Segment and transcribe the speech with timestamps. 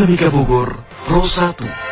[0.00, 1.89] Dinamika Bogor Pro 1.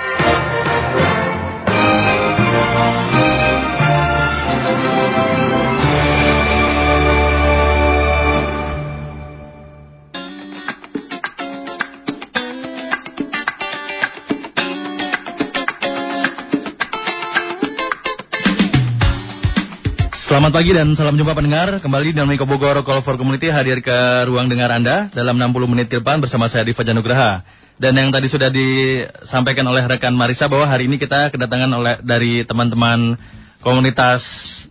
[20.49, 21.77] Selamat pagi dan salam jumpa pendengar.
[21.77, 25.93] Kembali dalam Miko Bogor Call for Community hadir ke ruang dengar Anda dalam 60 menit
[25.93, 27.45] ke depan bersama saya Diva Janugraha.
[27.77, 32.49] Dan yang tadi sudah disampaikan oleh rekan Marisa bahwa hari ini kita kedatangan oleh dari
[32.49, 33.21] teman-teman
[33.61, 34.25] komunitas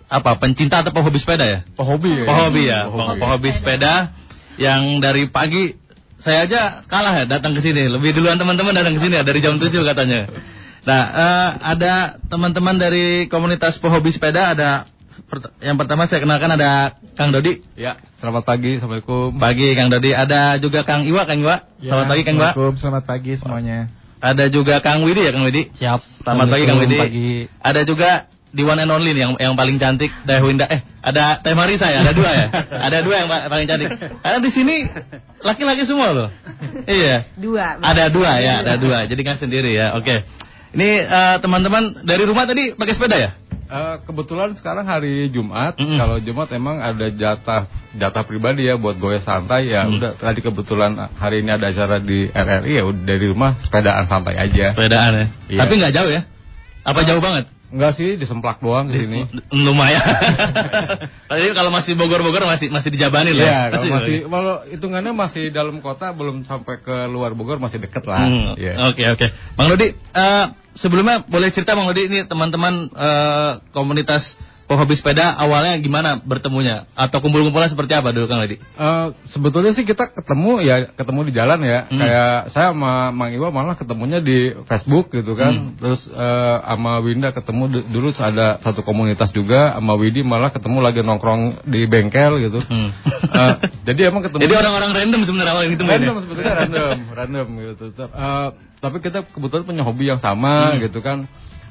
[0.09, 1.59] apa pencinta atau pehobi sepeda ya?
[1.77, 2.25] Pehobi ya?
[2.25, 3.19] Pehobi ya, Pehobi.
[3.21, 3.93] pehobi sepeda
[4.57, 5.77] yang dari pagi
[6.17, 7.85] saya aja kalah ya datang ke sini.
[7.85, 10.25] Lebih duluan teman-teman datang ke sini ya dari jam 7 katanya.
[10.89, 14.96] Nah, eh, ada teman-teman dari komunitas pehobi sepeda ada
[15.59, 17.61] yang pertama saya kenalkan ada Kang Dodi.
[17.73, 19.35] Ya, selamat pagi, assalamualaikum.
[19.37, 20.11] Pagi Kang Dodi.
[20.13, 21.65] Ada juga Kang Iwa, Kang Iwa.
[21.81, 22.49] Selamat pagi Kang Iwa.
[22.53, 23.77] Assalamualaikum, selamat pagi semuanya.
[24.17, 25.69] Ada juga Kang Widi ya Kang Widi.
[25.77, 25.99] Siap.
[26.25, 26.97] Selamat pagi Kang Widi.
[26.97, 27.29] Pagi.
[27.61, 28.09] Ada juga
[28.47, 30.65] di one and only nih yang yang paling cantik Teh Winda.
[30.71, 32.45] Eh, ada Teh Marisa ya, ada dua ya.
[32.89, 33.89] ada dua yang pa- paling cantik.
[33.97, 34.75] Karena di sini
[35.45, 36.29] laki-laki semua loh.
[36.89, 37.27] iya.
[37.37, 37.77] Dua.
[37.77, 39.05] Ada dua ya, ada dua.
[39.05, 39.93] Jadi kan sendiri ya.
[39.99, 40.25] Oke.
[40.73, 43.31] Ini eh, teman-teman dari rumah tadi pakai sepeda ya?
[43.67, 45.99] Eh, kebetulan sekarang hari Jumat, Mm-mm.
[45.99, 47.67] kalau Jumat emang ada jatah
[47.99, 49.83] jatah pribadi ya buat goyah santai ya.
[49.83, 49.99] Mm.
[49.99, 54.39] Udah tadi kebetulan hari ini ada acara di RRI ya udah dari rumah sepedaan santai
[54.39, 54.71] aja.
[54.71, 55.25] Sepedaan ya.
[55.51, 55.59] Iya.
[55.67, 56.21] Tapi nggak jauh ya?
[56.87, 57.51] Apa jauh banget?
[57.67, 59.27] Enggak sih, disemplak doang di sini.
[59.67, 59.99] Lumayan.
[61.29, 63.43] Tadi kalau masih Bogor-Bogor masih masih dijabanin lah.
[63.43, 68.07] Iya, kalau masih kalau hitungannya masih dalam kota belum sampai ke luar Bogor masih deket
[68.07, 68.23] lah.
[68.23, 68.79] Hmm, Iya.
[68.95, 69.27] Oke oke,
[69.59, 70.45] Bang Lodi, eh,
[70.77, 77.23] sebelumnya boleh cerita Bang Lodi ini teman-teman eh, komunitas pehobi sepeda awalnya gimana bertemunya atau
[77.23, 78.59] kumpul-kumpulnya seperti apa dulu Kang Lodi?
[78.59, 81.95] Eh, sebetulnya sih kita ketemu ya ketemu di jalan ya Hmm.
[81.95, 85.71] kayak saya sama Mang Iwa malah ketemunya di Facebook gitu kan Hmm.
[85.79, 90.83] terus eh, sama Winda ketemu du- dulu ada satu komunitas juga sama Widi malah ketemu
[90.83, 92.91] lagi nongkrong di bengkel gitu Hmm.
[93.23, 93.53] Eh,
[93.87, 98.47] jadi emang ketemu Jadi orang-orang random sebenarnya awalnya gitu random sebetulnya random random gitu eh,
[98.77, 100.81] tapi kita kebetulan punya hobi yang sama Hmm.
[100.85, 101.25] gitu kan.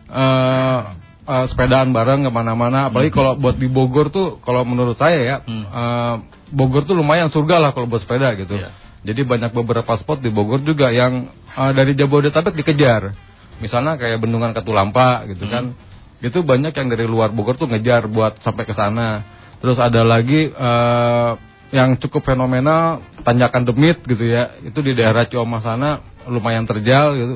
[0.06, 0.78] Eh
[1.26, 2.86] eh, sepedaan bareng ke mana-mana.
[2.86, 5.64] Apalagi kalau buat di Bogor tuh kalau menurut saya ya Hmm.
[5.66, 6.14] eh,
[6.54, 8.54] Bogor tuh lumayan surga lah kalau buat sepeda gitu.
[8.58, 8.70] Iya.
[9.06, 13.14] jadi banyak beberapa spot di Bogor juga yang eh, dari Jabodetabek dikejar.
[13.62, 15.74] Misalnya kayak Bendungan Katulampa gitu kan.
[16.18, 19.22] Itu banyak yang dari luar Bogor tuh ngejar buat sampai ke sana.
[19.62, 21.30] Terus ada lagi eh,
[21.70, 24.58] yang cukup fenomenal tanjakan demit gitu ya.
[24.62, 27.34] Itu di daerah Ciomah sana lumayan terjal gitu.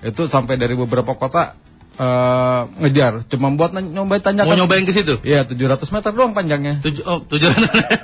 [0.00, 1.52] Itu sampai dari beberapa kota
[1.92, 3.28] eh, ngejar.
[3.28, 5.20] Cuma buat ny- nyobain tanjakan Mau nyobain ke situ?
[5.20, 6.80] Iya 700 meter doang panjangnya.
[6.80, 7.52] Tujuh, oh, tujuan.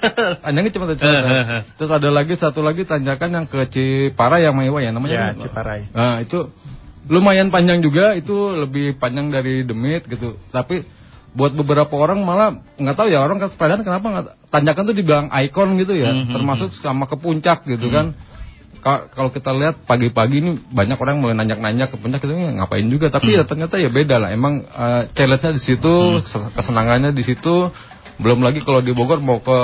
[0.44, 1.30] Panjangnya cuma 700 meter.
[1.80, 5.88] Terus ada lagi satu lagi tanjakan yang ke Ciparai yang Maiwa ya namanya Ya, Ciparai.
[5.90, 6.52] Nah itu
[7.08, 8.12] lumayan panjang juga.
[8.12, 10.36] Itu lebih panjang dari Demit gitu.
[10.52, 10.84] Tapi
[11.32, 15.26] buat beberapa orang malah nggak tahu ya orang ke sepedaan kenapa nggak tanjakan tuh dibilang
[15.28, 16.12] ikon gitu ya.
[16.12, 16.32] Mhm.
[16.32, 18.12] termasuk sama ke puncak gitu kan.
[18.12, 18.24] Ka-
[18.86, 23.34] kalau kita lihat pagi-pagi ini banyak orang mau nanjak-nanjak ke puncak itu ngapain juga tapi
[23.34, 27.68] ya ternyata ya beda lah emang eh, challenge-nya di situ kes- kesenangannya di situ
[28.16, 29.58] belum lagi kalau di Bogor mau ke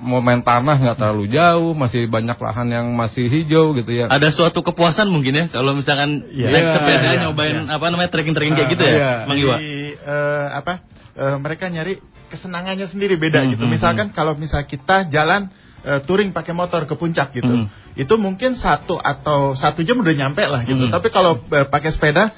[0.00, 4.32] mau main tanah nggak terlalu jauh masih banyak lahan yang masih hijau gitu ya Ada
[4.32, 6.48] suatu kepuasan mungkin ya kalau misalkan Iya.
[6.48, 7.76] naik Iya, sepeda iya, nyobain iya.
[7.76, 9.12] apa namanya trekking-trekking kayak gitu ya, iya.
[9.28, 9.56] Bang Iwa.
[9.60, 10.72] Jadi eh, apa?
[11.20, 12.00] eh, mereka nyari
[12.32, 13.64] kesenangannya sendiri beda Hmm, gitu.
[13.68, 17.66] hmm, Misalkan kalau misal kita jalan eh, touring pakai motor ke puncak gitu, Hmm.
[17.94, 20.86] itu mungkin satu atau satu jam udah nyampe lah gitu.
[20.86, 20.92] Hmm.
[20.92, 22.30] Tapi kalau eh, pakai sepeda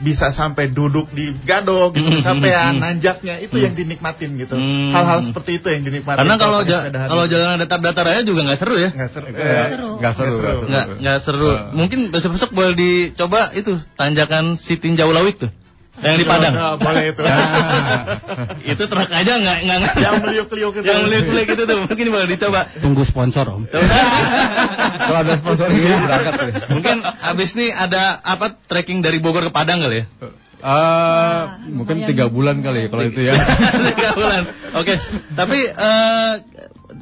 [0.00, 2.80] bisa sampai duduk di gado gitu, kecapean, hmm, hmm.
[2.80, 3.64] nanjaknya itu Hmm.
[3.68, 4.56] yang dinikmatin gitu.
[4.90, 6.24] Hal-hal seperti itu yang dinikmatin.
[6.24, 8.90] Karena kalau ja- kalau jalan datar-datar aja juga nggak seru ya.
[8.90, 9.26] nggak seru.
[9.28, 10.40] Eh, Eh, nggak seru, Nggak seru.
[10.40, 10.66] nggak seru.
[10.72, 11.48] Nggak nggak seru.
[11.52, 11.60] Eh.
[11.76, 15.52] Mungkin besok-besok boleh dicoba itu tanjakan si Tinjau Lawik tuh.
[16.00, 16.54] Yang di Padang.
[16.56, 17.22] Oh, boleh itu.
[18.72, 19.94] itu truk aja nggak nggak nggak.
[20.00, 20.86] yang meliuk-liuk itu.
[20.86, 22.60] Yang meliuk-liuk itu tuh mungkin boleh dicoba.
[22.80, 23.62] Tunggu sponsor om.
[25.04, 26.48] Kalau ada sponsor gitu berangkat tuh.
[26.72, 30.06] mungkin abis ini ada apa trekking dari Bogor ke Padang kali ya?
[30.60, 31.40] Eh,
[31.72, 33.32] mungkin tiga bulan kali ya kalau itu ya.
[33.96, 34.42] Tiga bulan.
[34.76, 34.94] Oke.
[35.32, 36.32] Tapi eh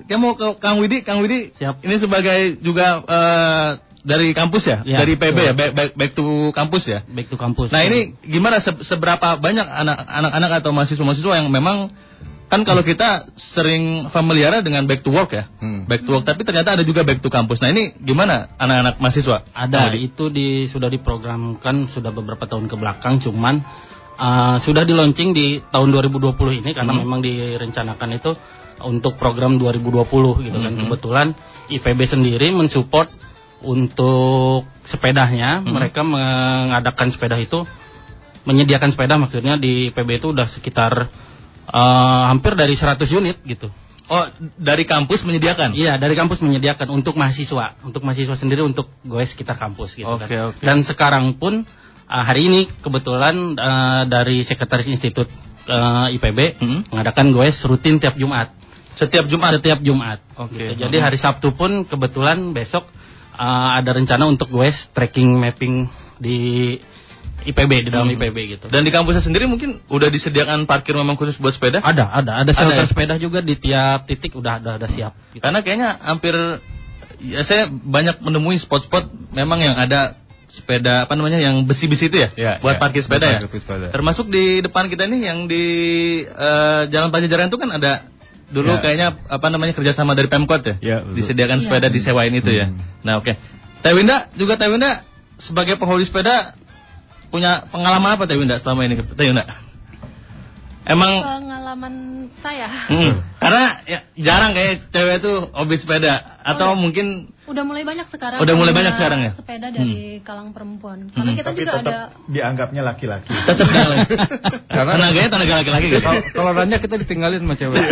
[0.08, 1.50] kamu mau ke Kang Widi, Kang Widi.
[1.58, 1.82] Siap.
[1.82, 6.24] Ini sebagai juga eh, dari kampus ya, Ya, dari PB ya, back, back, back to
[6.50, 7.00] kampus ya.
[7.04, 7.68] Back to kampus.
[7.68, 11.90] Nah ini gimana se- seberapa banyak anak- anak-anak atau mahasiswa-mahasiswa yang memang
[12.46, 15.84] kan kalau kita sering familiar dengan back to work ya, Hmm.
[15.84, 16.24] back to work.
[16.24, 17.60] Tapi ternyata ada juga back to kampus.
[17.60, 19.44] Nah ini gimana anak-anak mahasiswa?
[19.52, 23.60] ada itu di sudah diprogramkan sudah beberapa tahun ke belakang cuman
[24.16, 27.02] uh, sudah di launching di tahun 2020 ini karena Hmm.
[27.04, 28.30] memang direncanakan itu
[28.80, 30.80] untuk program 2020 gitu kan Mhm.
[30.80, 31.26] kebetulan
[31.68, 33.10] IPB sendiri mensupport
[33.62, 35.74] untuk sepedanya Hmm.
[35.74, 37.66] mereka mengadakan sepeda itu
[38.42, 40.92] menyediakan sepeda maksudnya di PB itu udah sekitar
[41.68, 43.68] eh, hampir dari 100 unit gitu.
[44.08, 44.24] Oh,
[44.56, 45.76] dari kampus menyediakan?
[45.76, 50.24] Iya, dari kampus menyediakan untuk mahasiswa, untuk mahasiswa sendiri untuk goes sekitar kampus gitu Oke,
[50.24, 50.48] kan.
[50.48, 50.64] oke.
[50.64, 51.60] Dan sekarang pun
[52.08, 55.28] uh, hari ini kebetulan uh, dari Sekretaris Institut
[55.68, 56.80] uh, IPB Hmm.
[56.88, 58.48] mengadakan goes rutin tiap Jumat.
[58.96, 59.60] Setiap Jumat?
[59.60, 60.24] Setiap Jumat.
[60.40, 60.56] Oke.
[60.56, 60.88] Gitu.
[60.88, 62.88] Jadi hari Sabtu pun kebetulan besok
[63.38, 65.86] uh, ada rencana untuk goes tracking mapping
[66.18, 66.74] di
[67.40, 68.18] IPB di dalam Hmm.
[68.18, 68.66] IPB gitu.
[68.66, 71.78] Dan di kampusnya sendiri mungkin udah disediakan parkir memang khusus buat sepeda?
[71.80, 72.90] ada, ada, ada Ada shelter ya?
[72.90, 75.14] sepeda juga di tiap titik udah ada, ada siap.
[75.30, 75.40] Gitu.
[75.40, 76.34] Karena kayaknya hampir
[77.18, 80.18] ya saya banyak menemui spot-spot memang yang ada
[80.48, 83.40] sepeda apa namanya yang besi-besi itu ya, Ya, buat ya, parkir sepeda buat ya.
[83.44, 83.86] parkir sepeda.
[83.92, 85.64] Termasuk di depan kita ini yang di
[86.24, 87.92] eh, Jalan Pajajaran itu kan ada
[88.48, 88.80] dulu Ya.
[88.80, 91.14] kayaknya apa namanya kerjasama dari Pemkot ya, Ya, betul.
[91.20, 91.64] disediakan Iya.
[91.68, 92.66] sepeda disewain itu ya.
[92.72, 92.80] Hmm.
[93.04, 93.32] Nah oke,
[93.84, 95.04] Teh Winda juga Teh Winda
[95.36, 96.56] sebagai penghobi sepeda
[97.28, 99.44] punya pengalaman apa Teh Winda selama ini Teh Winda?
[100.88, 101.94] Emang Pengalaman
[102.40, 107.84] saya Hmm, karena ya, jarang kayak cewek itu hobi sepeda atau Oh, mungkin udah mulai
[107.84, 108.40] banyak sekarang.
[108.40, 109.30] Udah mulai banyak sekarang ya?
[109.36, 111.12] Sepeda dari kalang perempuan.
[111.12, 111.38] Karena Hmm.
[111.38, 113.28] kita Tapi juga tetap ada dianggapnya laki-laki.
[113.48, 113.68] tetap.
[114.76, 116.00] Karena- tenaganya tenaga laki-laki gitu.
[116.00, 117.84] Kalau kalau nanya kita ditinggalin sama cewek.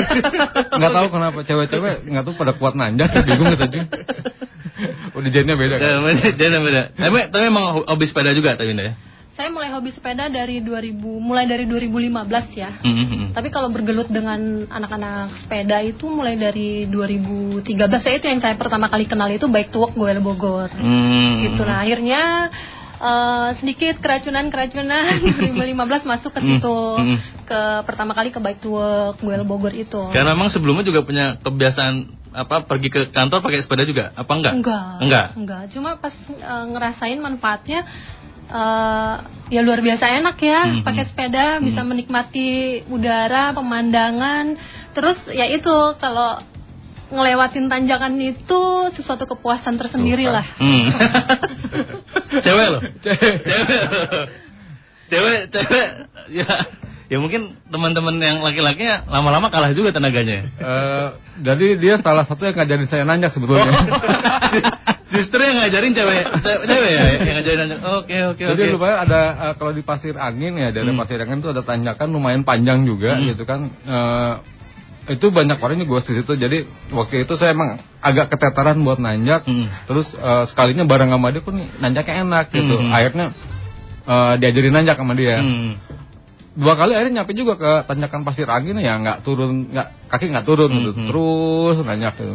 [0.72, 3.86] Nggak tahu kenapa cewek-cewek nggak tahu pada kuat nanjak, bingung kita juga.
[5.16, 5.88] Udah jadinya beda kan.
[6.12, 6.82] Ya, beda.
[6.96, 8.94] Tapi, tapi emang hobi sepeda juga Winda ya.
[9.36, 12.80] Saya mulai hobi sepeda dari 2000 mulai dari 2015 ya.
[12.80, 13.28] Hmm, hmm, hmm.
[13.36, 17.68] Tapi kalau bergelut dengan anak-anak sepeda itu mulai dari 2013
[18.00, 20.72] saya itu yang saya pertama kali kenal itu Bike to Walk Goel Bogor.
[20.72, 21.44] Hmm.
[21.44, 22.48] Gitu nah akhirnya
[22.96, 25.20] eh, sedikit keracunan-keracunan
[25.52, 27.18] 2015 masuk ke situ Hmm, hmm.
[27.44, 30.00] ke pertama kali ke Bike to Walk Goel Bogor itu.
[30.16, 34.52] Karena emang sebelumnya juga punya kebiasaan apa pergi ke kantor pakai sepeda juga apa enggak?
[34.56, 34.84] Enggak.
[35.04, 35.26] Enggak.
[35.36, 35.62] Enggak.
[35.76, 37.84] Cuma pas eh, ngerasain manfaatnya
[38.46, 39.14] eh,
[39.46, 40.82] ya luar biasa enak ya Mhm.
[40.82, 44.58] pakai sepeda bisa menikmati udara, pemandangan.
[44.90, 46.38] Terus ya itu kalau
[47.06, 50.46] ngelewatin tanjakan itu sesuatu kepuasan tersendiri Tuh, lah.
[50.58, 50.86] Hmm.
[52.44, 52.82] cewek loh.
[52.98, 53.34] Cewek.
[55.06, 55.86] Cewek, cewek
[56.34, 56.66] ya
[57.06, 60.42] ya mungkin teman-teman yang laki-lakinya lama-lama kalah juga tenaganya.
[60.58, 61.06] Eh,
[61.46, 63.70] jadi dia salah satu yang ngajarin saya nanjak sebetulnya.
[65.06, 67.80] Justru yang ngajarin cewek, cewek ya yang ngajarin nanjak.
[68.02, 68.52] Oke, oke, oke.
[68.58, 70.98] Jadi lumayan ada eh, kalau di pasir angin ya dari Hmm.
[70.98, 73.30] pasir angin itu ada tanjakan lumayan panjang juga Hmm.
[73.30, 73.70] gitu kan.
[73.70, 74.34] Eh,
[75.14, 76.32] itu banyak orang yang gue di situ.
[76.34, 76.58] Jadi
[76.90, 79.46] waktu itu saya emang agak ketetaran buat nanjak.
[79.46, 79.70] Hmm.
[79.86, 82.74] Terus eh, sekalinya bareng sama dia pun nanjaknya enak gitu.
[82.74, 82.90] Hmm.
[82.90, 83.26] Akhirnya
[84.10, 85.38] eh, diajarin nanjak sama dia.
[85.38, 85.78] Hmm.
[86.58, 90.46] Dua kali akhirnya nyampe juga ke tanjakan pasir angin ya nggak turun nggak kaki nggak
[90.50, 90.90] turun gitu.
[90.98, 91.06] Hmm.
[91.14, 92.34] Terus nanjak gitu.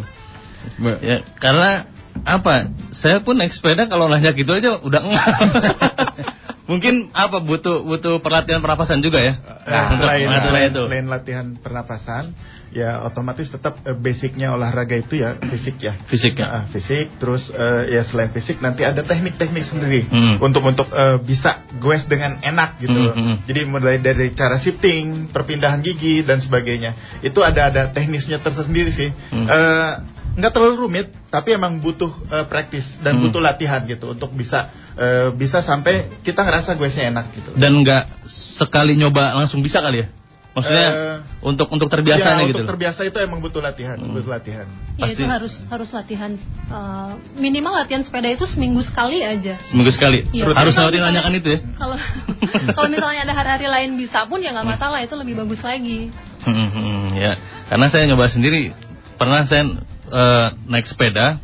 [1.04, 1.90] Ya, karena
[2.22, 2.70] apa?
[2.94, 5.28] Saya pun naik sepeda kalau nanjak gitu aja udah enggak.
[6.72, 9.36] Mungkin apa butuh butuh perlatihan pernapasan juga ya.
[9.68, 10.80] Nah, Untuk selain, itu.
[10.88, 12.32] selain latihan pernapasan,
[12.72, 16.00] ya otomatis tetap eh, basicnya olahraga itu ya fisik ya.
[16.08, 16.48] Fisik ya.
[16.48, 20.40] Ah, fisik, terus eh, ya selain fisik nanti ada teknik-teknik sendiri Hmm.
[20.40, 23.04] untuk untuk eh, bisa goes dengan enak gitu.
[23.04, 23.36] Hmm, hmm.
[23.52, 27.20] Jadi mulai dari cara shifting, perpindahan gigi dan sebagainya.
[27.20, 29.12] Itu ada ada teknisnya tersendiri sih.
[29.12, 29.44] Hmm.
[29.44, 29.92] Eh,
[30.32, 33.28] nggak terlalu rumit, tapi emang butuh eh, praktis dan Hmm.
[33.28, 37.50] butuh latihan gitu untuk bisa eh, bisa sampai kita ngerasa goesnya enak gitu.
[37.56, 38.08] Dan enggak
[38.56, 40.10] sekali nyoba langsung bisa kali ya.
[40.52, 41.18] Maksudnya Eh,
[41.48, 42.60] untuk untuk terbiasanya ya, gitu.
[42.60, 44.12] untuk terbiasa itu emang butuh latihan, Hmm.
[44.12, 44.68] butuh latihan.
[45.00, 45.16] Ya Pasti.
[45.16, 49.56] itu harus harus latihan eh, minimal latihan sepeda itu seminggu sekali aja.
[49.64, 50.28] Seminggu sekali.
[50.32, 50.52] Iya.
[50.52, 51.60] Harus misalnya- tanjakan itu ya.
[51.76, 51.96] Kalau
[52.76, 56.12] kalau misalnya ada hari-hari lain bisa pun ya nggak masalah itu lebih bagus lagi.
[56.44, 57.32] Hmm, hmm, ya.
[57.68, 58.76] Karena saya nyoba sendiri.
[59.16, 59.64] Pernah saya
[60.12, 61.40] eh, naik sepeda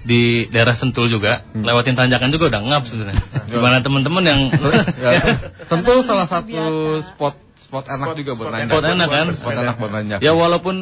[0.00, 1.60] di daerah Sentul juga, Hmm.
[1.60, 3.20] lewatin tanjakan juga udah ngap sebenarnya.
[3.46, 4.40] Gimana teman-teman yang
[4.96, 5.12] ya,
[5.66, 6.56] tentu Karena salah satu
[7.04, 8.72] spot spot enak Spot- juga buat spot nanjak.
[8.72, 9.26] Spot enak kan?
[9.36, 10.18] Spot enak buat nanjak.
[10.20, 10.76] ya walaupun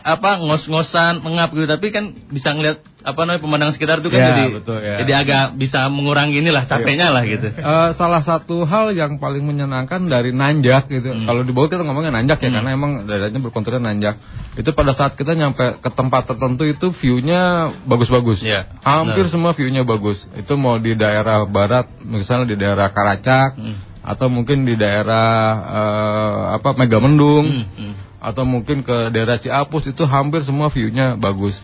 [0.00, 4.28] apa ngos-ngosan mengap gitu tapi kan bisa ngeliat apa namanya pemandangan sekitar itu kan Ya,
[4.28, 4.94] jadi betul, ya.
[5.00, 7.48] jadi agak bisa mengurangi inilah capeknya lah gitu.
[7.48, 11.08] Eh, salah satu hal yang paling menyenangkan dari nanjak gitu.
[11.08, 11.24] Hmm.
[11.24, 12.56] Kalau di Bogor kita ngomongnya nanjak ya Hmm.
[12.60, 14.20] karena emang daerahnya berkonturnya nanjak.
[14.52, 18.44] Itu pada saat kita nyampe ke tempat tertentu itu view-nya bagus-bagus.
[18.44, 19.32] Iya, Hampir benar.
[19.32, 20.20] semua view-nya bagus.
[20.32, 23.80] Itu mau di daerah barat, misalnya di daerah Karacak Hmm.
[24.00, 25.30] atau mungkin di daerah
[25.72, 27.94] eh, apa Megamendung Hmm, hmm.
[28.20, 31.56] Atau mungkin ke daerah Ciapus itu hampir semua view-nya bagus.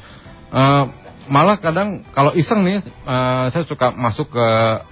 [0.48, 0.84] Eh,
[1.26, 4.46] malah kadang kalau iseng nih, eh, saya suka masuk ke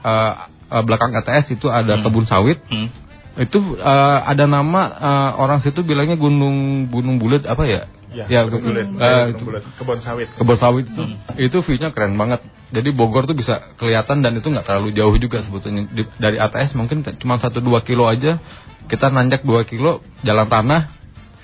[0.04, 0.32] eh,
[0.70, 2.04] eh, belakang KTS itu ada Hmm.
[2.04, 2.60] kebun sawit.
[2.68, 2.88] Hmm.
[3.34, 7.82] Itu eh, ada nama eh, orang situ bilangnya gunung gunung bulat apa ya?
[8.14, 8.86] Ya, Ya, Gunung Bulet.
[8.86, 9.64] eh, Daerah itu- Bulet.
[9.74, 10.30] Kebon sawit.
[10.38, 11.02] kebun sawit itu
[11.36, 15.42] itu view-nya keren banget jadi Bogor tuh bisa kelihatan dan itu nggak terlalu jauh juga
[15.42, 18.38] sebetulnya Di- dari ATS mungkin cuma 1-2 kilo aja
[18.86, 20.94] kita nanjak 2 kilo jalan tanah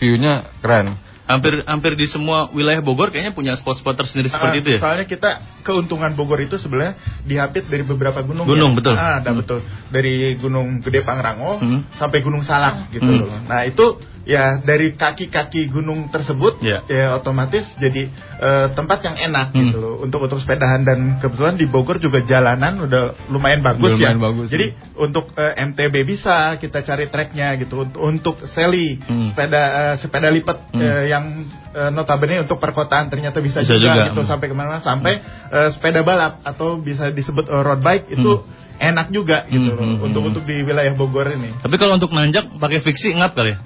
[0.01, 0.97] view-nya keren
[1.31, 4.79] Hampir hampir di semua wilayah Bogor kayaknya punya spot-spot tersendiri seperti Ah, itu ya.
[4.83, 5.31] Soalnya kita
[5.61, 8.45] keuntungan Bogor itu sebenarnya dihapit dari beberapa gunung.
[8.45, 8.77] Gunung, ya.
[8.79, 8.95] betul.
[8.95, 9.41] Ah, ada Hmm.
[9.41, 9.61] betul.
[9.89, 11.87] Dari Gunung Gede Pangrango Hmm.
[11.95, 13.21] sampai Gunung Salak gitu Hmm.
[13.25, 13.31] loh.
[13.47, 13.87] Nah, itu
[14.21, 16.85] ya dari kaki-kaki gunung tersebut Ya.
[16.87, 19.69] ya otomatis jadi eh, tempat yang enak Hmm.
[19.69, 24.17] gitu loh untuk untuk sepedahan dan kebetulan di Bogor juga jalanan udah lumayan bagus Lumayan
[24.17, 24.25] ya.
[24.29, 29.33] bagus, Jadi untuk eh, MTB bisa kita cari treknya gitu untuk untuk seli Hmm.
[29.33, 30.81] sepeda eh, sepeda lipat Hmm.
[30.81, 31.25] eh, yang
[31.71, 34.31] notabene untuk perkotaan ternyata bisa, Bisa juga, juga, gitu hmm.
[34.31, 38.33] sampai ke mana-mana sampai eh, sepeda balap atau bisa disebut eh, road bike itu
[38.79, 40.29] enak juga gitu Hmm, loh hmm, untuk hmm.
[40.31, 41.53] untuk di wilayah Bogor ini.
[41.57, 43.59] Tapi kalau untuk nanjak pakai fiksi ngap kali ya?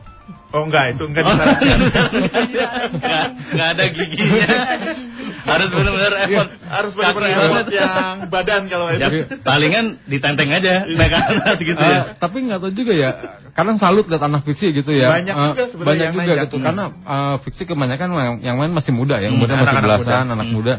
[0.51, 1.79] Oh enggak itu enggak disarankan.
[2.95, 3.23] Nggak,
[3.53, 4.47] nggak ada giginya.
[5.45, 6.51] Harus benar-benar effort.
[6.63, 9.35] Harus benar-benar effort yang badan kalau Ya, itu.
[9.43, 12.15] palingan ditenteng aja naik ke atas gitu ya.
[12.17, 13.11] tapi nggak tahu juga ya
[13.51, 16.45] kadang salut lihat anak fiksi gitu ya Banyak juga sebenarnya banyak yang juga nanjak.
[16.47, 19.91] gitu karena eh, fiksi kebanyakan yang, yang main masih muda ya Hmm, kemudian masih anak-anak
[19.91, 20.33] belasan muda.
[20.33, 20.55] anak Hmm.
[20.55, 20.75] muda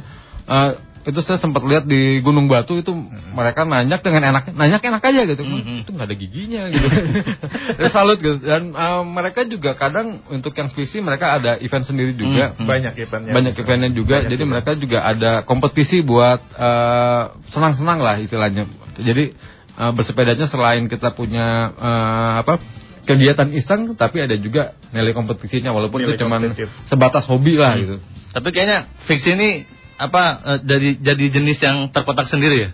[0.45, 0.71] Eh,
[1.05, 2.89] itu saya sempat lihat di Gunung Batu itu
[3.31, 5.79] mereka nanjak dengan enak nanjak enak aja gitu Hmm, hmm.
[5.79, 6.87] itu nggak ada giginya gitu
[7.77, 12.11] Terus salut gitu dan eh, mereka juga kadang untuk yang fiksi mereka ada event sendiri
[12.11, 12.65] juga Hmm.
[12.65, 13.31] Banyak eventnya.
[13.31, 14.51] banyak eventnya juga Banyak jadi juga.
[14.51, 19.29] mereka juga ada kompetisi buat eh, senang-senang lah istilahnya jadi
[19.75, 22.57] eh, bersepedanya selain kita punya eh, apa
[23.03, 26.67] kegiatan iseng tapi ada juga nilai kompetisinya walaupun Nilai itu kompetitif.
[26.83, 29.49] sebatas hobi lah gitu Tapi kayaknya fiksi ini
[29.95, 32.71] apa eh, jadi jadi jenis yang terkotak sendiri ya?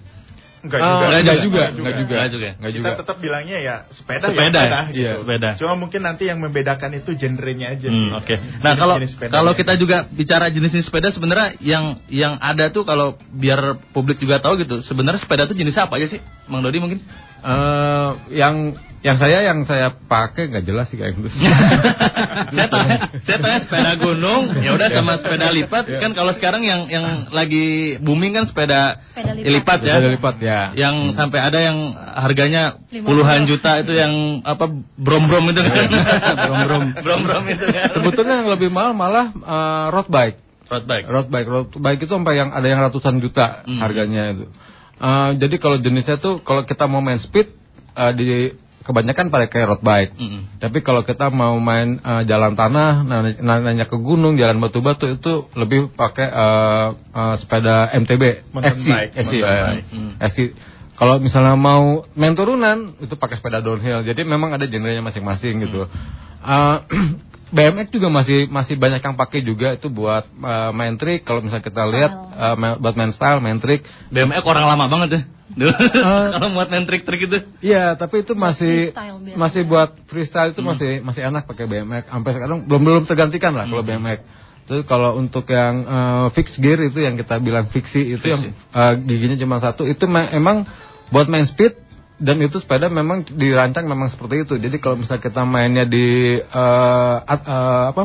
[0.62, 1.02] Enggak Ah, juga.
[1.02, 1.42] enggak juga.
[1.42, 2.50] juga, Enggak enggak juga, Enggak juga.
[2.54, 2.90] enggak Kita juga.
[3.02, 4.82] tetap bilangnya ya sepeda, Sepeda, ya sepeda ya?
[4.86, 5.00] gitu.
[5.02, 5.50] Iya, sepeda.
[5.58, 7.98] Cuma mungkin nanti yang membedakan itu genrenya aja sih.
[8.14, 8.36] Hmm, Oke.
[8.62, 8.96] Nah kalau
[9.34, 14.38] kalau kita juga bicara jenis-jenis sepeda sebenarnya yang yang ada tuh kalau biar publik juga
[14.38, 17.02] tahu gitu sebenarnya sepeda tuh jenis apa aja sih, Mang Dodi mungkin?
[17.42, 21.26] Eh, yang yang saya yang saya pakai nggak jelas sih kayak gitu.
[22.54, 26.86] saya tanya, saya tanya sepeda gunung, ya udah sama sepeda lipat kan kalau sekarang yang
[26.86, 29.50] yang lagi booming kan sepeda, Sepeda lipat.
[29.50, 29.94] lipat ya.
[29.98, 30.60] Sepeda lipat ya.
[30.78, 32.64] Yang sampai ada yang harganya
[33.02, 33.50] puluhan puluh.
[33.50, 34.14] juta itu yang
[34.46, 34.66] apa
[34.96, 35.86] brom-brom itu kan.
[36.46, 36.84] brom-brom.
[37.02, 37.88] Brom-brom itu kan.
[37.98, 40.38] Sebetulnya yang lebih mahal malah eh, road bike.
[40.70, 41.06] Road bike.
[41.10, 43.82] Road bike, road bike itu sampai yang ada yang ratusan juta Hmm.
[43.82, 44.46] harganya itu.
[45.02, 47.50] Eh, jadi kalau jenisnya tuh kalau kita mau main speed
[47.92, 48.30] eh, di
[48.92, 50.12] kebanyakan pakai road bike.
[50.20, 50.60] Mm-mm.
[50.60, 55.08] Tapi kalau kita mau main eh, jalan tanah, nah- nah- nanya ke gunung, jalan batu-batu
[55.08, 59.34] itu lebih pakai eh, eh, sepeda MTB, SC, SC.
[59.90, 60.14] Hmm.
[60.20, 60.40] SC.
[60.92, 64.06] Kalau misalnya mau main turunan itu pakai sepeda downhill.
[64.06, 65.88] Jadi memang ada genrenya masing-masing gitu.
[66.44, 66.78] Eh,
[67.52, 71.28] BMX juga masih masih banyak yang pakai juga itu buat eh, main trik.
[71.28, 72.12] Kalau misalnya kita lihat
[72.56, 75.22] ma- buat main style, main trik, BMX orang lama banget ya.
[75.52, 76.28] Dulu, Eh.
[76.40, 77.38] kalau buat main trik-trik itu.
[77.60, 82.04] Iya, tapi itu masih freestyle masih buat freestyle itu masih masih enak pakai BMX.
[82.08, 84.20] Sampai sekarang belum belum tergantikan lah kalau BMX.
[84.72, 88.94] Terus kalau untuk yang eh, fixed gear itu yang kita bilang fiksi itu yang eh,
[89.04, 90.64] giginya cuma satu itu emang
[91.12, 91.76] buat main speed
[92.22, 94.54] dan itu sepeda memang dirancang memang seperti itu.
[94.62, 98.04] Jadi kalau misalnya kita mainnya di eh, at- eh, apa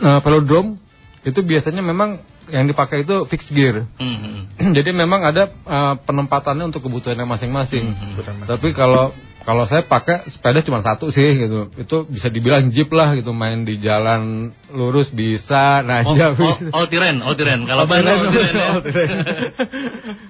[0.00, 0.80] eh, velodrome
[1.28, 3.84] itu biasanya memang yang dipakai itu fixed gear.
[4.00, 4.48] Hmm.
[4.76, 7.92] Jadi memang ada uh, penempatannya untuk kebutuhannya masing-masing.
[7.92, 9.12] Hmm, Tapi kalau
[9.48, 11.72] kalau saya pakai sepeda cuma satu sih gitu.
[11.80, 16.84] Itu bisa dibilang jeep lah gitu main di jalan lurus bisa, Oh, nanjak oh, all
[16.92, 17.64] terrain, all terrain.
[17.64, 18.12] Kalau ban ya.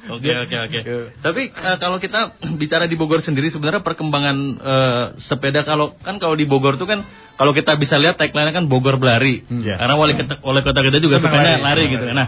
[0.09, 0.79] Oke oke oke.
[1.21, 6.39] Tapi eh, kalau kita bicara di Bogor sendiri sebenarnya perkembangan eh, sepeda kalau kan kalau
[6.39, 7.03] di Bogor tuh kan
[7.35, 9.43] kalau kita bisa lihat tagline kan Bogor berlari.
[9.51, 9.83] Iya.
[9.83, 12.07] Karena wali kota, wali kota kita juga sepeda lari, lari, gitu.
[12.15, 12.27] Nah,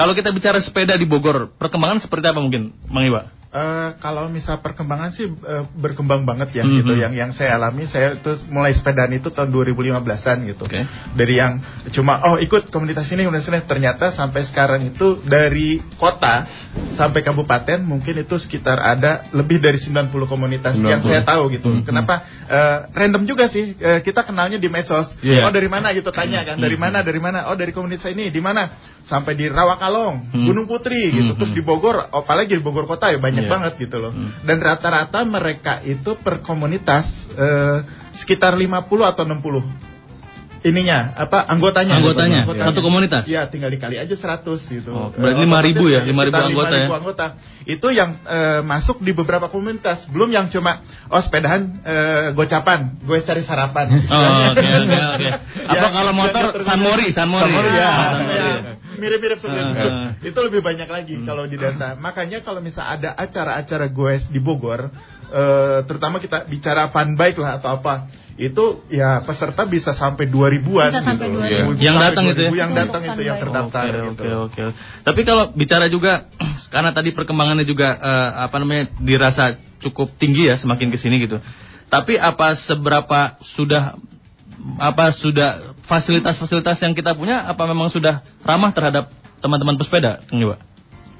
[0.00, 3.41] kalau kita bicara sepeda di Bogor, perkembangan seperti apa mungkin, Mang Iwa?
[3.52, 6.72] Eh, kalau misal perkembangan sih eh, berkembang banget ya Mhm.
[6.72, 6.92] gitu.
[6.96, 10.64] Yang yang saya alami saya itu mulai sepedaan itu tahun 2015-an gitu.
[10.64, 10.80] Oke.
[11.12, 11.60] Dari yang
[11.92, 16.48] cuma oh ikut komunitas ini komunitas ini ternyata sampai sekarang itu dari kota
[16.96, 21.12] sampai kabupaten mungkin itu sekitar ada lebih dari 90 komunitas yang 90.
[21.12, 21.68] saya tahu gitu.
[21.68, 21.84] Mhm.
[21.84, 25.12] Kenapa Eh, random juga sih Eh, kita kenalnya di medsos.
[25.20, 25.44] Iya.
[25.44, 26.56] Oh dari mana gitu tanya kan.
[26.56, 27.00] Dari mana?
[27.00, 27.48] Dari mana?
[27.48, 28.28] Oh dari komunitas ini.
[28.28, 28.68] Di mana?
[29.02, 30.46] Sampai di Rawakalong, Hmm.
[30.46, 31.32] Gunung Putri gitu.
[31.32, 31.38] Mhm.
[31.40, 33.50] Terus di Bogor, apalagi di Bogor kota ya banyak Iya.
[33.50, 34.12] banget gitu loh.
[34.14, 34.30] Hmm.
[34.42, 37.78] Dan rata-rata mereka itu per komunitas eh,
[38.14, 39.90] sekitar 50 atau 60.
[40.62, 43.26] ininya apa anggotanya Anggotanya, satu komunitas?
[43.26, 44.94] Iya, tinggal dikali aja 100 gitu.
[44.94, 46.86] Oh, berarti Eh, 5.000 ya, otomatis 5.000 sekitar anggota ya?
[46.86, 47.26] 5.000 anggota.
[47.66, 50.78] Itu yang eh, masuk di beberapa komunitas, belum yang cuma
[51.10, 54.06] oh sepedahan eh, gocapan, gue cari sarapan.
[54.06, 55.28] Oh, oke oke oke.
[55.74, 57.42] Apa Ya, kalau motor terus- Sanmori, Sanmori.
[57.42, 57.90] Sanmori ya,
[58.22, 58.54] ya.
[59.02, 59.88] Mirip-mirip seperti Ah, itu.
[60.30, 61.98] Itu lebih banyak lagi kalau di data.
[61.98, 64.86] Makanya kalau misal ada acara-acara goes di Bogor,
[65.28, 68.06] eh, terutama kita bicara fun bike lah atau apa,
[68.38, 71.76] itu ya peserta bisa sampai 2000-an Bisa sampai gitu.
[71.76, 71.84] 2000.
[71.84, 72.50] Yang datang itu ya?
[72.54, 74.22] 2000 Yang datang itu yang terdaftar Oke, gitu.
[74.24, 74.62] oke, oke.
[75.04, 76.12] Tapi kalau bicara juga
[76.74, 81.42] karena tadi perkembangannya juga eh, apa namanya dirasa cukup tinggi ya semakin ke sini gitu.
[81.92, 84.00] Tapi apa seberapa sudah
[84.78, 89.10] apa sudah fasilitas-fasilitas yang kita punya apa memang sudah ramah terhadap
[89.42, 90.38] teman-teman pesepeda, Kang?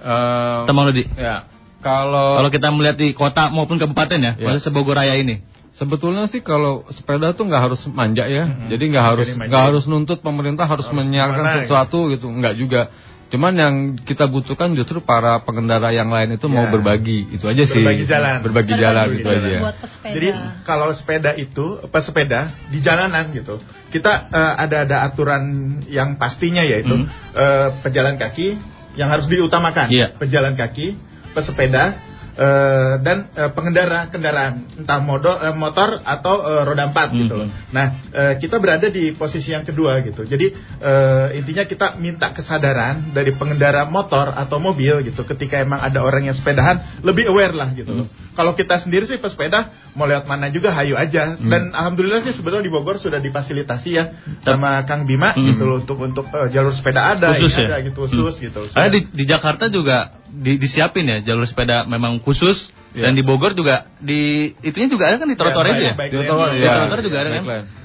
[0.02, 1.04] Eh, Teman Lodi.
[1.14, 1.46] ya.
[1.82, 4.46] Kalau Kalau kita melihat di kota maupun kabupaten ya, Ya.
[4.54, 5.42] maksudnya Sebogor Raya ini.
[5.74, 10.20] Sebetulnya sih kalau sepeda tuh nggak harus manja ya, jadi nggak harus nggak harus nuntut
[10.20, 12.92] pemerintah harus, Harus menyiarkan sesuatu gitu, nggak juga.
[13.32, 16.70] Cuman yang kita butuhkan justru para pengendara yang lain itu mau Ya.
[16.70, 17.80] berbagi, itu aja sih.
[17.80, 18.36] Berbagi jalan.
[18.44, 19.58] Berbagi jalan Berbagi itu jalan aja.
[19.64, 20.12] buat pesepeda.
[20.12, 20.28] Jadi
[20.68, 23.56] kalau sepeda itu pesepeda di jalanan gitu,
[23.88, 25.42] kita eh, ada ada aturan
[25.88, 27.08] yang pastinya yaitu Hmm.
[27.32, 28.60] eh, pejalan kaki
[29.00, 30.12] yang harus diutamakan, Iya.
[30.20, 31.00] pejalan kaki,
[31.32, 31.96] pesepeda
[32.32, 37.34] eh, dan eh, pengendara kendaraan entah modo, eh, motor atau eh, roda empat gitu.
[37.36, 37.40] Mhm.
[37.40, 37.48] loh.
[37.70, 40.24] Nah eh, kita berada di posisi yang kedua gitu.
[40.24, 40.46] Jadi
[40.80, 45.22] eh, intinya kita minta kesadaran dari pengendara motor atau mobil gitu.
[45.22, 47.92] Ketika emang ada orang yang sepedahan lebih aware lah gitu.
[47.92, 48.08] loh.
[48.32, 51.36] Kalau kita sendiri sih pesepeda mau lewat mana juga hayu aja.
[51.36, 54.04] Dan alhamdulillah sih sebetulnya di Bogor sudah difasilitasi ya
[54.40, 55.44] sama Kang Bima Mhm.
[55.52, 57.66] gitu loh untuk untuk eh, jalur sepeda ada, Khusus ini ya?
[57.68, 58.60] ada gitu khusus gitu.
[58.72, 63.08] Karena di, di Jakarta juga di, disiapin ya jalur sepeda memang khusus Iya.
[63.08, 65.94] dan di Bogor juga di itunya juga ada kan di trotoar Ya, itu ya.
[65.96, 66.48] Di trotoar.
[66.50, 67.42] Di ya, trotoar juga ada kan?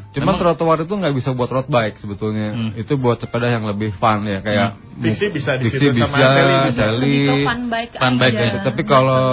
[0.07, 2.47] Cuman Emang- trotoar itu nggak bisa buat road bike sebetulnya.
[2.51, 2.71] Hmm.
[2.75, 6.55] Itu buat sepeda yang lebih fun ya kayak Diksi bisa di situ sama bisa, Sally
[6.65, 6.83] bisa.
[6.91, 7.15] Sally.
[7.45, 8.19] fun bike Fun aja.
[8.19, 8.51] bike ya.
[8.65, 9.23] Tapi kalau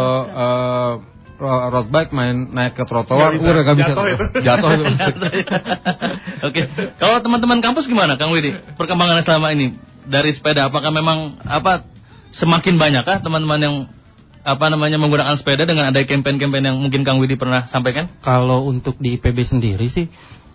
[1.34, 3.90] ro- road bike main naik ke trotoar, udah nggak bisa.
[3.90, 4.24] Jatuh itu.
[4.46, 4.84] Jatuh itu.
[6.46, 6.60] Oke,
[6.96, 8.54] kalau teman-teman kampus gimana, Kang Widi?
[8.76, 11.82] Perkembangannya selama ini dari sepeda, apakah memang apa
[12.34, 13.76] semakin banyak kah teman-teman yang
[14.44, 18.12] apa namanya menggunakan sepeda dengan ada campaign-campaign yang mungkin Kang Widi pernah sampaikan?
[18.20, 20.04] Kalau untuk di IPB sendiri sih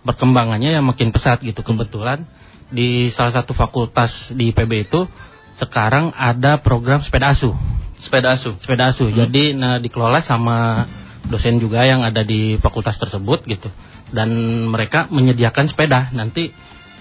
[0.06, 1.60] perkembangannya yang makin pesat gitu.
[1.66, 2.22] Kebetulan
[2.70, 5.10] di salah satu fakultas di IPB itu
[5.58, 7.52] sekarang ada program sepeda asuh.
[7.98, 8.54] Sepeda asuh.
[8.62, 9.10] Sepeda asuh.
[9.10, 10.86] Jadi nah, dikelola sama
[11.26, 13.68] dosen juga yang ada di fakultas tersebut gitu.
[14.14, 14.30] Dan
[14.70, 16.54] mereka menyediakan sepeda nanti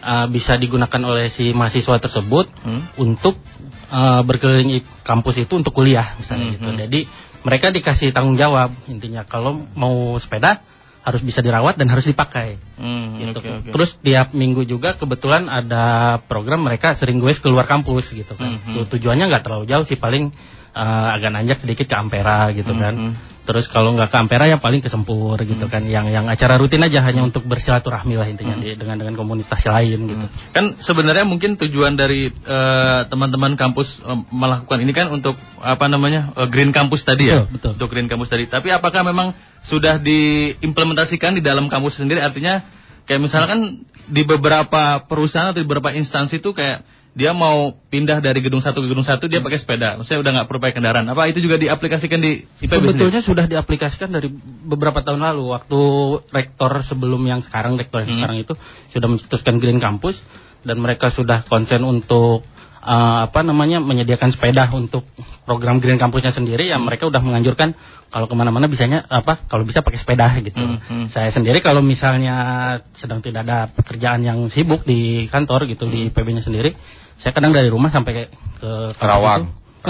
[0.04, 2.84] uh, bisa digunakan oleh si mahasiswa tersebut Hmm.
[3.00, 3.40] untuk
[3.90, 6.70] uh, berkeliling kampus itu untuk kuliah misalnya Hmm, gitu.
[6.70, 6.80] hmm.
[6.88, 7.00] Jadi
[7.40, 10.62] mereka dikasih tanggung jawab intinya kalau mau sepeda
[11.00, 12.60] harus bisa dirawat dan harus dipakai.
[12.76, 13.40] Hmm, Gitu.
[13.40, 13.70] oke, oke.
[13.72, 18.60] Terus tiap minggu juga kebetulan ada program mereka sering gue keluar kampus gitu kan.
[18.60, 18.92] Hmm, hmm.
[18.92, 20.30] Tujuannya nggak terlalu jauh sih paling
[20.76, 22.94] uh, agak nanjak sedikit ke Ampera gitu Hmm, kan.
[22.96, 23.14] hmm.
[23.50, 25.82] Terus kalau nggak ke Ampera ya paling ke Sempur gitu kan.
[25.90, 28.78] Yang yang acara rutin aja hanya untuk bersilaturahmi lah intinya Hmm.
[28.78, 30.26] dengan dengan komunitas lain gitu.
[30.54, 35.34] Kan sebenarnya mungkin tujuan dari eh, teman-teman kampus eh, melakukan ini kan untuk
[35.66, 37.72] apa namanya eh, green campus tadi ya, Betul, betul.
[37.82, 38.46] untuk green campus tadi.
[38.46, 39.34] Tapi apakah memang
[39.66, 42.22] sudah diimplementasikan di dalam kampus sendiri?
[42.22, 42.62] Artinya
[43.10, 46.86] kayak misalkan di beberapa perusahaan atau di beberapa instansi itu kayak
[47.18, 50.48] dia mau pindah dari gedung satu ke gedung satu dia pakai sepeda, maksudnya udah nggak
[50.48, 51.10] perlu pakai kendaraan.
[51.10, 52.86] Apa itu juga diaplikasikan di IPB sendiri?
[52.86, 54.30] Sebetulnya sudah diaplikasikan dari
[54.70, 55.82] beberapa tahun lalu waktu
[56.30, 58.18] rektor sebelum yang sekarang rektor yang Hmm.
[58.22, 58.54] sekarang itu
[58.94, 60.22] sudah mencetuskan Green Campus
[60.62, 62.46] dan mereka sudah konsen untuk
[62.90, 65.06] uh, apa namanya menyediakan sepeda untuk
[65.46, 67.78] program Green Campusnya sendiri ya mereka udah menganjurkan
[68.10, 70.58] kalau ke mana-mana bisanya apa kalau bisa pakai sepeda gitu.
[70.58, 71.06] Hmm, hmm.
[71.14, 72.36] Saya sendiri kalau misalnya
[72.98, 76.74] sedang tidak ada pekerjaan yang sibuk di kantor gitu di PB-nya sendiri,
[77.22, 78.24] saya kadang dari rumah sampai ke,
[78.58, 79.46] ke Karawang.
[79.46, 79.69] itu.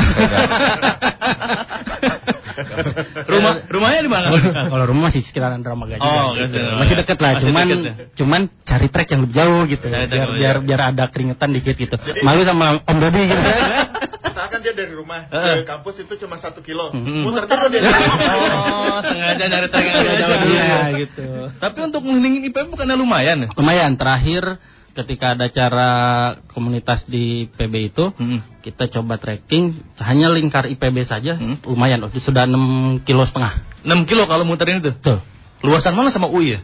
[3.30, 4.28] Rumah rumahnya di mana?
[4.36, 6.12] Nah, kalau rumah masih sekitaran Dramaga juga.
[6.28, 6.58] Oh, gitu.
[6.60, 6.80] oke.
[6.82, 7.93] Masih dekat lah, Masih cuman deket ya?
[8.19, 9.86] cuman cari trek yang lebih jauh gitu.
[9.88, 10.65] Cari biar biar jauh.
[10.65, 11.95] biar ada keringetan dikit gitu.
[12.21, 13.41] Malu sama Om Bobi gitu.
[14.19, 17.23] Misalkan dia dari rumah ke kampus itu cuma satu kilo, Hmm.
[17.23, 17.82] muter dulu dia.
[17.86, 20.54] Oh, sengaja nyari trek yang jauh dulu.
[20.54, 21.25] Iya gitu.
[21.56, 23.49] Tapi untuk melindungi IPB bukannya lumayan ya?
[23.56, 24.60] Lumayan terakhir
[24.95, 25.89] ketika ada acara
[26.52, 28.41] komunitas di PB itu Hmm.
[28.65, 29.71] kita coba trekking
[30.02, 31.58] hanya lingkar IPB saja Hmm.
[31.65, 33.54] lumayan waktu sudah 6 kilo setengah
[33.86, 34.91] 6 kilo kalau muterin itu.
[34.99, 35.19] tuh
[35.60, 36.60] Luasan mana sama UI ya?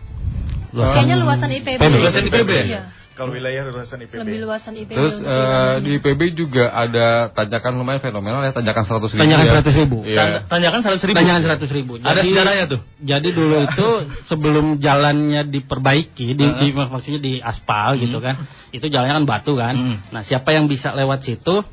[0.76, 1.80] Kayaknya luasan IPB.
[1.80, 1.94] PB.
[2.00, 2.52] Luasan IPB.
[2.68, 2.82] Iya.
[3.16, 4.28] Kalau wilayah luasan IPB.
[4.28, 5.80] lebih luasan IPB Terus wilayah.
[5.80, 9.22] di IPB juga ada tanjakan lumayan fenomenal ya, tanjakan 100 ribu.
[9.24, 9.54] Tanjakan ya.
[9.56, 9.98] 100 ribu.
[10.04, 10.18] Iya.
[10.20, 11.16] Tan- Tanyakan seratus ribu.
[11.16, 11.92] Tanjakan 100 ribu.
[11.98, 12.80] Ada sejarahnya tuh.
[13.00, 13.88] Jadi dulu itu
[14.26, 18.36] sebelum jalannya diperbaiki, di, di- maksudnya di aspal gitu kan,
[18.70, 19.74] itu jalannya kan batu kan.
[19.74, 19.98] Hmm.
[20.12, 21.64] Nah siapa yang bisa lewat situ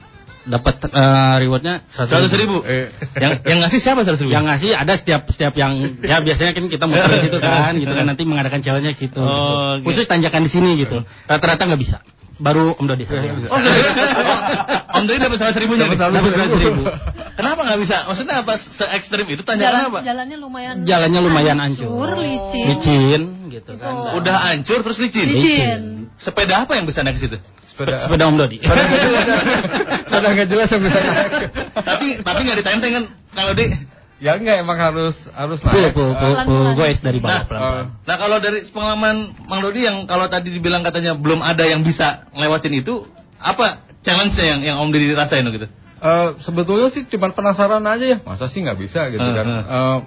[0.43, 2.63] dapat eh, rewardnya Seratus ribu.
[2.67, 2.91] Eh.
[3.19, 4.33] Yang yang ngasih siapa seratus ribu?
[4.35, 7.93] Yang ngasih ada setiap setiap yang ya biasanya kan kita muter di situ kan, gitu
[7.93, 9.23] kan nanti mengadakan challenge di situ.
[9.23, 9.87] Oh, gitu.
[9.87, 11.03] Khusus tanjakan di sini gitu.
[11.31, 11.99] Rata-rata nggak bisa.
[12.43, 13.29] Baru Om Dodi saja.
[13.47, 13.55] Oh?
[13.55, 13.61] Oh,
[14.99, 15.87] Om Dodi dapat seratus ribunya?
[15.87, 16.83] Dapat seratus ribu.
[17.39, 17.97] Kenapa nggak bisa?
[18.11, 19.99] Maksudnya apa se ekstrim itu tanjakan Jalan, apa?
[20.03, 22.67] jalannya lumayan Jalannya lumayan hancur, licin.
[22.67, 23.23] licin
[23.53, 23.93] gitu kan.
[23.93, 24.09] Itu.
[24.17, 25.29] Udah hancur terus licin.
[25.29, 25.81] Licin.
[26.17, 27.37] Sepeda apa yang bisa naik ke situ?
[27.69, 28.05] Sepeda.
[28.05, 28.59] Sepeda Om Dodi.
[30.07, 31.31] Sepeda nggak jelas yang bisa naik.
[31.77, 33.67] tapi tapi nggak ditenteng kan kalau di
[34.23, 35.75] Ya enggak emang harus harus naik.
[35.75, 36.79] Eh, full Pelan-pelan.
[36.79, 37.87] goes dari bawah Nah, pelan-pelan.
[38.07, 39.17] Nah kalau dari pengalaman
[39.51, 43.03] Mang Dodi yang kalau tadi dibilang katanya belum ada yang bisa ngelewatin itu,
[43.35, 45.67] apa challenge-nya yang yang Om Dodi rasain gitu?
[45.99, 49.43] Eh, sebetulnya sih cuma penasaran aja ya, masa sih nggak bisa gitu Eh, kan?
[49.45, 49.63] eh.
[49.67, 49.99] Eh,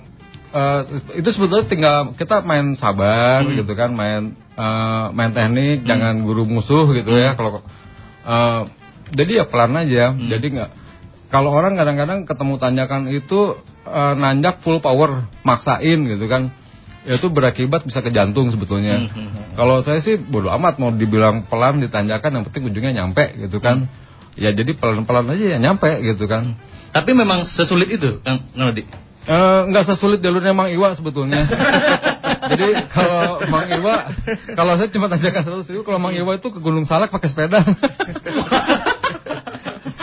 [0.55, 0.79] eh,
[1.19, 3.59] itu sebetulnya tinggal kita main sabar Hmm.
[3.59, 7.35] gitu kan, main eh, main teknik, jangan guru musuh gitu ya.
[7.35, 7.59] Kalau
[8.25, 8.61] eh,
[9.11, 10.31] jadi ya pelan aja, Hmm.
[10.31, 10.71] jadi nggak.
[11.29, 16.49] Kalau orang kadang-kadang ketemu tanjakan itu eh, nanjak full power, maksain gitu kan.
[17.05, 19.05] Ya itu berakibat bisa ke jantung sebetulnya.
[19.05, 19.45] Hmm, hmm, hmm.
[19.61, 23.85] Kalau saya sih bodo amat mau dibilang pelan ditanjakan yang penting ujungnya nyampe gitu kan.
[24.33, 26.57] Ya jadi pelan-pelan aja ya nyampe gitu kan.
[26.95, 28.73] Tapi memang sesulit itu, Kang Mang
[29.25, 31.49] Eh, nggak sesulit jalurnya Mang Iwa sebetulnya.
[32.51, 34.13] Jadi kalau Mang Iwa,
[34.53, 37.65] kalau saya cuma tanjakan seratus ribu, kalau Mang Iwa itu ke Gunung Salak pakai sepeda.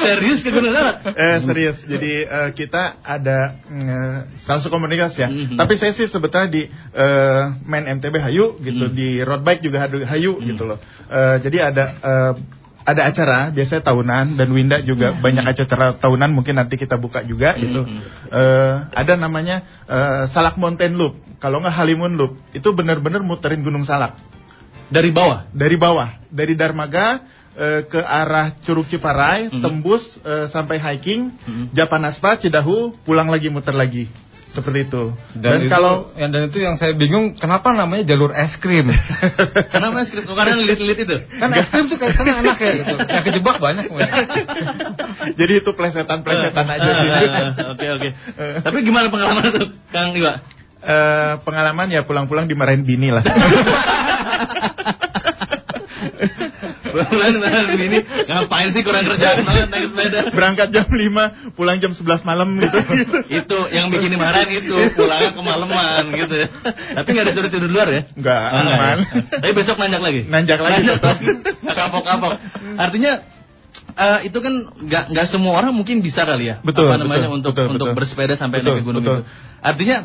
[0.03, 1.15] Serius ke Gunung Salak?
[1.15, 1.79] Eh serius.
[1.87, 5.31] Jadi eh, kita ada mm, salah satu komunitas ya.
[5.31, 5.55] Mhm.
[5.55, 8.95] Tapi saya sih sebetulnya di eh, main MTB Hayu gitu, Mhm.
[8.99, 10.83] di road bike juga Hayu gitu loh.
[11.07, 12.33] Eh, jadi ada eh,
[12.83, 17.55] ada acara biasanya tahunan dan Winda juga banyak acara tahunan mungkin nanti kita buka juga
[17.57, 17.87] gitu.
[17.87, 18.01] Mhm.
[18.31, 21.14] Eh, ada namanya eh, Salak Mountain Loop.
[21.38, 24.14] Kalau nggak Halimun Loop, itu benar-benar muterin Gunung Salak
[24.92, 25.49] Dari bawah.
[25.51, 29.61] dari bawah, dari Darmaga eh, ke arah Curug Ciparai, Mhm.
[29.61, 31.64] tembus eh, sampai hiking, Mhm.
[31.77, 34.09] Japanaspa, Cidahu, pulang lagi muter lagi.
[34.53, 35.17] Seperti itu.
[35.33, 38.85] Dan, itu- kalau yang dan itu yang saya bingung kenapa namanya jalur es krim.
[39.73, 40.29] Kenapa skrip?
[40.29, 41.17] Karena lilit-lilit itu.
[41.41, 42.95] kan es krim tuh kayak sana enak ya gitu.
[43.01, 43.88] Yang kejebak banyak.
[45.41, 47.09] Jadi itu plesetan-plesetan aja sih.
[47.09, 48.09] Ah, Oke oke.
[48.69, 50.45] Tapi gimana pengalaman itu, Kang Iwa?
[50.83, 53.23] Eh, pengalaman ya pulang-pulang dimarahin bini lah.
[56.93, 57.33] Bulan
[57.75, 60.21] ini ngapain sih kurang kerjaan banget naik sepeda?
[60.31, 62.79] Berangkat jam 5, pulang jam 11 malam gitu.
[63.43, 66.49] itu yang bikin dimarahin itu pulangnya kemalaman gitu ya.
[66.95, 68.03] Tapi nggak disuruh tidur luar ya?
[68.13, 68.99] Enggak, Oh, nggak aman.
[69.01, 69.07] ya?
[69.41, 70.21] Tapi besok nanjak lagi.
[70.29, 71.17] Nanjak lagi tetap.
[71.65, 72.33] Kapok-kapok.
[72.77, 73.13] Artinya
[73.93, 76.61] eh, itu kan nggak nggak semua orang mungkin bisa kali ya.
[76.61, 77.99] Betul, Apa namanya betul, untuk betul, untuk betul.
[77.99, 79.19] bersepeda sampai Betul, naik ke gunung betul.
[79.25, 79.29] itu.
[79.63, 79.97] Artinya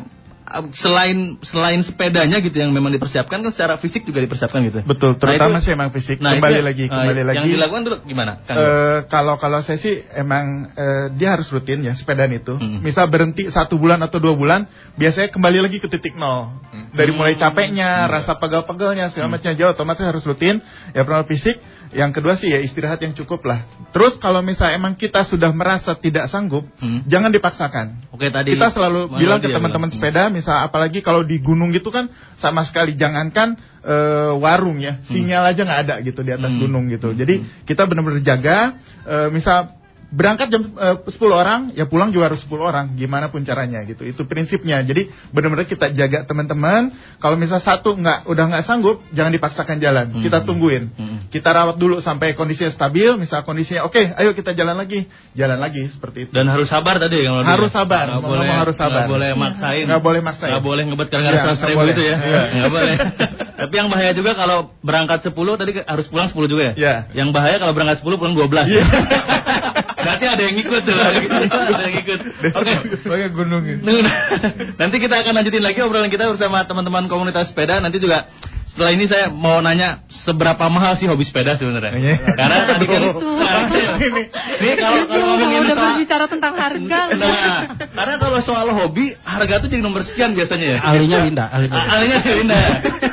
[0.72, 4.80] selain selain sepedanya gitu yang memang dipersiapkan kan secara fisik juga dipersiapkan gitu.
[4.84, 6.18] Betul, Nah, terutama itu- sih emang fisik.
[6.18, 7.36] Nah, kembali itu- lagi, eh, kembali lagi.
[7.38, 8.32] Yang dilakukan dulu gimana?
[8.48, 12.56] Eh, kalau kalau saya sih emang eh, dia harus rutin ya sepedaan itu.
[12.56, 12.80] Hmm.
[12.80, 14.64] Misal berhenti satu bulan atau dua bulan,
[14.96, 16.50] biasanya kembali lagi ke titik nol.
[16.94, 20.60] Dari mulai capeknya, rasa pegal-pegalnya segala macam jauh, otomatis harus rutin.
[20.96, 21.60] Ya pertama fisik.
[21.92, 23.64] Yang kedua sih ya istirahat yang cukup lah.
[23.90, 27.04] Terus kalau misal emang kita sudah merasa tidak sanggup, Hmm.
[27.08, 28.12] jangan dipaksakan.
[28.12, 29.96] Oke tadi Kita selalu bilang ke ya teman-teman bilang.
[29.96, 35.48] sepeda, misal apalagi kalau di gunung gitu kan sama sekali jangankan eh, warung ya, sinyal
[35.48, 36.60] aja nggak ada gitu di atas Hmm.
[36.60, 37.14] gunung gitu.
[37.16, 39.77] Jadi kita benar-benar jaga, eh, misal
[40.08, 44.08] berangkat jam eh, 10 orang, ya pulang juga harus 10 orang, gimana pun caranya gitu.
[44.08, 44.80] Itu prinsipnya.
[44.80, 46.92] Jadi benar-benar kita jaga teman-teman.
[47.20, 50.16] Kalau misal satu nggak udah nggak sanggup, jangan dipaksakan jalan.
[50.16, 50.22] Hmm.
[50.24, 50.84] Kita tungguin.
[50.96, 51.18] Hmm.
[51.28, 53.20] Kita rawat dulu sampai kondisinya stabil.
[53.20, 55.04] Misal kondisinya oke, ayo kita jalan lagi,
[55.36, 56.32] jalan lagi seperti itu.
[56.32, 57.52] Dan harus sabar tadi ya kalau dia.
[57.52, 59.04] Harus sabar, Nggak boleh harus sabar.
[59.04, 59.84] Nggak boleh maksain.
[59.84, 60.50] Nggak boleh maksain.
[60.56, 61.92] Nggak boleh ngebet karena Iya, harus seratus nggak ribu boleh.
[61.92, 62.16] itu ya.
[62.16, 62.42] Iya.
[62.58, 62.96] Nggak boleh.
[63.58, 66.74] Tapi yang bahaya juga kalau berangkat 10 tadi harus pulang 10 juga ya.
[66.78, 66.94] Iya.
[67.12, 68.72] Yang bahaya kalau berangkat 10 pulang 12.
[68.72, 68.84] Iya.
[69.98, 70.94] Berarti ada yang ngikut tuh.
[70.94, 72.20] ada yang ngikut.
[72.54, 72.72] Oke.
[73.02, 73.82] Pakai gunung gitu.
[74.78, 77.82] Nanti kita akan lanjutin lagi obrolan kita bersama teman-teman komunitas sepeda.
[77.82, 78.30] Nanti juga
[78.78, 81.98] setelah ini saya mau nanya seberapa mahal sih hobi sepeda sebenarnya.
[81.98, 82.14] Iya.
[82.38, 83.18] Karena tadi kan Itu.
[83.18, 83.66] Nah,
[83.98, 87.00] ini, ini kalau kalau ngomongin udah soal berbicara tentang harga.
[87.18, 87.58] Nah,
[87.90, 90.78] karena kalau soal hobi, harga tuh jadi nomor sekian biasanya ya.
[90.78, 91.74] Ahlinya Winda, ahlinya.
[91.74, 92.58] Ah, Alinya Winda.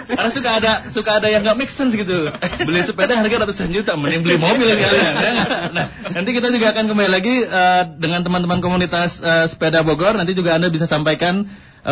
[0.06, 2.30] Karena suka ada suka ada yang nggak make sense gitu.
[2.62, 5.13] Beli sepeda harga ratusan juta, mending beli mobil kalian.
[5.73, 10.13] Nah, nanti kita juga akan kembali lagi eh, dengan teman-teman komunitas eh, sepeda Bogor.
[10.13, 11.41] Nanti juga anda bisa sampaikan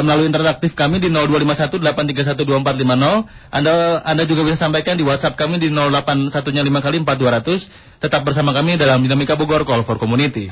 [0.02, 3.54] melalui interaktif kami di 0251831240.
[3.54, 6.34] Anda Anda juga bisa sampaikan di WhatsApp kami di 081
[6.82, 8.02] kali 4200.
[8.02, 10.50] Tetap bersama kami dalam Dinamika Bogor Call for Community.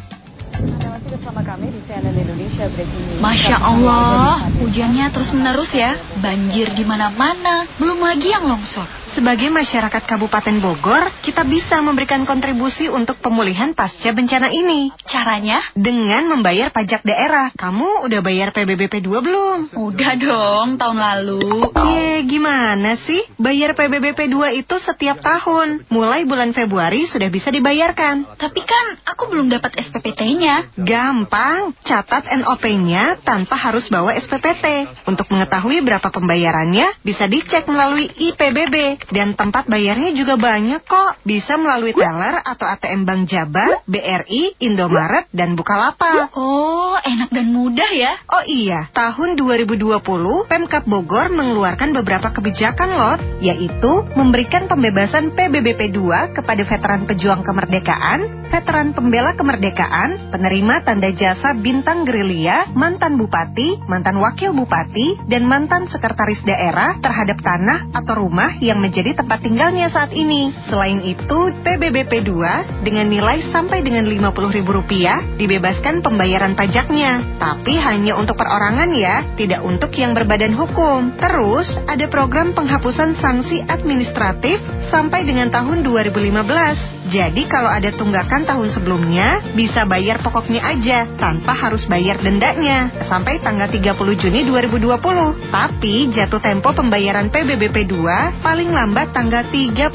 [3.21, 5.97] Masya Allah, hujannya terus menerus ya.
[6.21, 8.85] Banjir di mana-mana, belum lagi yang longsor.
[9.11, 14.87] Sebagai masyarakat Kabupaten Bogor, kita bisa memberikan kontribusi untuk pemulihan pasca bencana ini.
[15.03, 15.59] Caranya?
[15.75, 17.51] Dengan membayar pajak daerah.
[17.51, 19.57] Kamu udah bayar PBBP 2 belum?
[19.75, 21.43] Udah dong, tahun lalu.
[21.91, 23.19] Ye, gimana sih?
[23.35, 25.83] Bayar PBBP 2 itu setiap tahun.
[25.91, 28.39] Mulai bulan Februari sudah bisa dibayarkan.
[28.39, 30.71] Tapi kan aku belum dapat SPPT-nya.
[30.79, 34.83] Gampang, catat NOP-nya tanpa harus bawa SPPT.
[35.07, 39.07] Untuk mengetahui berapa pembayarannya, bisa dicek melalui IPBB.
[39.07, 41.23] Dan tempat bayarnya juga banyak kok.
[41.23, 46.35] Bisa melalui teller atau ATM Bank Jabar, BRI, Indomaret, dan Bukalapak.
[46.35, 48.19] Oh, enak dan mudah ya.
[48.27, 50.03] Oh iya, tahun 2020
[50.51, 58.41] Pemkap Bogor mengeluarkan beberapa kebijakan loh, yaitu memberikan pembebasan PBBP 2 kepada veteran pejuang kemerdekaan,
[58.51, 62.40] veteran pembela kemerdekaan, penerima tanda jasa bintang gerilya,
[62.73, 69.13] mantan bupati, mantan wakil bupati, dan mantan sekretaris daerah terhadap tanah atau rumah yang menjadi
[69.13, 70.49] tempat tinggalnya saat ini.
[70.65, 78.39] Selain itu, PBBP 2 dengan nilai sampai dengan Rp50.000 dibebaskan pembayaran pajaknya, tapi hanya untuk
[78.39, 81.13] perorangan ya, tidak untuk yang berbadan hukum.
[81.19, 84.57] Terus, ada program penghapusan sanksi administratif
[84.89, 87.01] sampai dengan tahun 2015.
[87.11, 93.41] Jadi kalau ada tunggakan tahun sebelumnya, bisa bayar pokoknya aja tanpa harus bayar dendanya sampai
[93.41, 95.51] tanggal 30 Juni 2020.
[95.51, 99.91] Tapi jatuh tempo pembayaran PBBP 2 paling lambat tanggal 31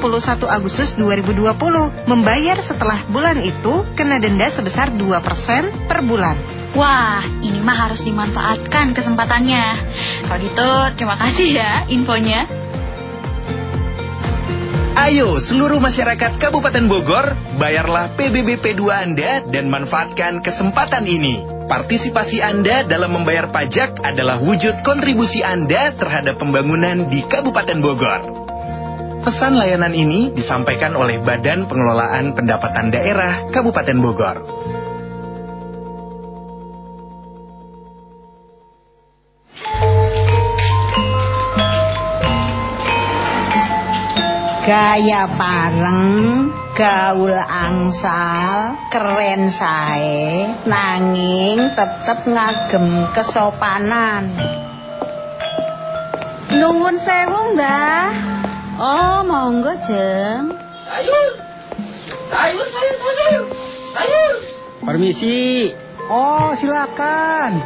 [0.51, 1.57] Agustus 2020.
[2.11, 6.37] Membayar setelah bulan itu kena denda sebesar 2% per bulan.
[6.77, 9.65] Wah, ini mah harus dimanfaatkan kesempatannya.
[10.29, 12.45] Kalau gitu, terima kasih ya infonya.
[14.97, 21.56] Ayo seluruh masyarakat Kabupaten Bogor, bayarlah PBBP 2 Anda dan manfaatkan kesempatan ini.
[21.67, 28.23] Partisipasi Anda dalam membayar pajak adalah wujud kontribusi Anda terhadap pembangunan di Kabupaten Bogor.
[29.27, 34.37] Pesan layanan ini disampaikan oleh Badan Pengelolaan Pendapatan Daerah Kabupaten Bogor.
[44.63, 46.07] Gaya pareng,
[46.77, 54.37] gaul angsal, keren sae, nanging tetep ngagem kesopanan.
[56.53, 58.13] Nuwun sewu, Mbah.
[58.77, 60.53] Oh, monggo, Jeng.
[60.85, 61.31] Sayur.
[62.29, 63.45] Sayur, sayur, sayur.
[63.97, 64.35] Sayur.
[64.85, 65.73] Permisi.
[66.13, 67.65] Oh, silakan.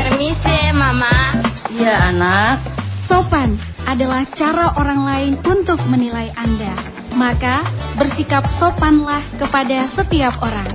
[0.00, 1.44] Permisi, Mama.
[1.76, 2.56] Iya, anak.
[3.04, 7.01] Sopan adalah cara orang lain untuk menilai Anda.
[7.12, 7.68] Maka,
[8.00, 10.72] bersikap sopanlah kepada setiap orang.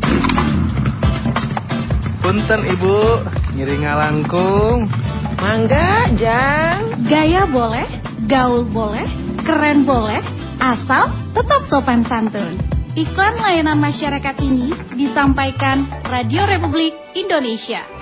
[2.21, 2.97] Punten, Ibu.
[3.57, 4.85] Ngiring langkung.
[5.37, 7.07] Mangga, Jang.
[7.09, 7.85] Gaya boleh,
[8.29, 9.05] gaul boleh,
[9.45, 10.21] keren boleh,
[10.61, 12.61] asal tetap sopan santun.
[12.97, 17.96] Iklan layanan masyarakat ini disampaikan Radio Republik Indonesia.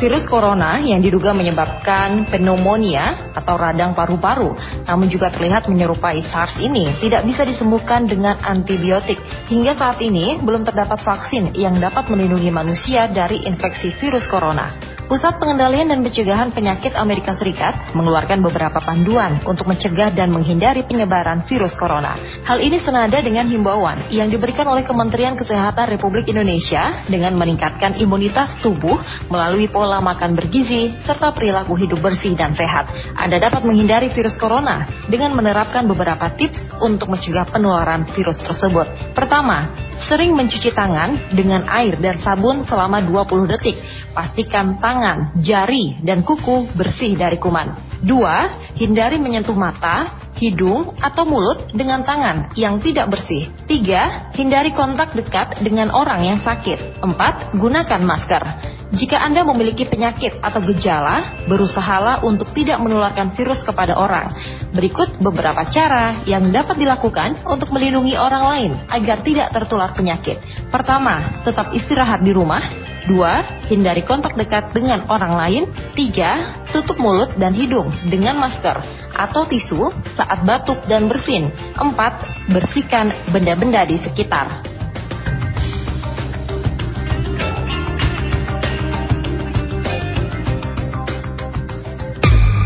[0.00, 4.56] Virus corona yang diduga menyebabkan pneumonia atau radang paru-paru,
[4.88, 9.20] namun juga terlihat menyerupai SARS ini, tidak bisa disembuhkan dengan antibiotik.
[9.52, 14.89] Hingga saat ini, belum terdapat vaksin yang dapat melindungi manusia dari infeksi virus corona.
[15.10, 21.42] Pusat Pengendalian dan Pencegahan Penyakit Amerika Serikat mengeluarkan beberapa panduan untuk mencegah dan menghindari penyebaran
[21.50, 22.14] virus corona.
[22.46, 28.54] Hal ini senada dengan himbauan yang diberikan oleh Kementerian Kesehatan Republik Indonesia dengan meningkatkan imunitas
[28.62, 28.94] tubuh
[29.26, 32.86] melalui pola makan bergizi serta perilaku hidup bersih dan sehat.
[33.18, 39.10] Anda dapat menghindari virus corona dengan menerapkan beberapa tips untuk mencegah penularan virus tersebut.
[39.10, 43.76] Pertama, sering mencuci tangan dengan air dan sabun selama 20 detik.
[44.10, 44.99] Pastikan tangan,
[45.40, 48.00] jari, dan kuku bersih dari kuman.
[48.00, 48.48] Dua,
[48.80, 53.52] hindari menyentuh mata, hidung, atau mulut dengan tangan yang tidak bersih.
[53.68, 57.04] Tiga, hindari kontak dekat dengan orang yang sakit.
[57.04, 58.42] Empat, gunakan masker.
[58.90, 64.34] Jika Anda memiliki penyakit atau gejala, berusahalah untuk tidak menularkan virus kepada orang.
[64.74, 70.42] Berikut beberapa cara yang dapat dilakukan untuk melindungi orang lain agar tidak tertular penyakit.
[70.74, 72.89] Pertama, tetap istirahat di rumah.
[73.10, 73.66] 2.
[73.66, 75.62] Hindari kontak dekat dengan orang lain.
[75.98, 76.70] 3.
[76.70, 78.78] Tutup mulut dan hidung dengan masker
[79.10, 81.50] atau tisu saat batuk dan bersin.
[81.74, 82.54] 4.
[82.54, 84.62] Bersihkan benda-benda di sekitar.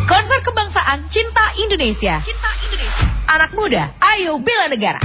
[0.04, 2.20] Konser Kebangsaan Cinta Indonesia.
[2.20, 3.06] Cinta Indonesia.
[3.24, 5.00] Anak muda, ayo bela negara.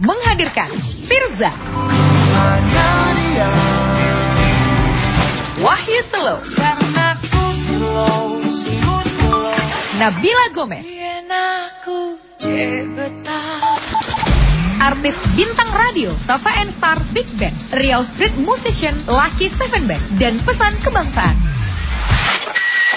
[0.00, 0.70] Menghadirkan
[1.08, 1.99] Firza.
[5.60, 6.40] Wahyu Selo.
[10.00, 10.88] Nabila Gomez.
[14.80, 20.40] Artis bintang radio, Tova and Star Big Band, Riau Street Musician, Lucky Seven Band, dan
[20.40, 21.36] pesan kebangsaan.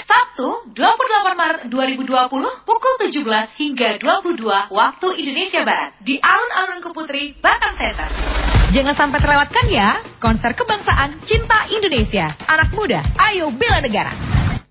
[0.07, 7.75] Sabtu, 28 Maret 2020, pukul 17 hingga 22 waktu Indonesia Barat, di Alun-Alun Keputri, Batam
[7.75, 8.52] Center.
[8.73, 12.33] Jangan sampai terlewatkan ya, konser kebangsaan Cinta Indonesia.
[12.49, 14.09] Anak muda, ayo bela negara.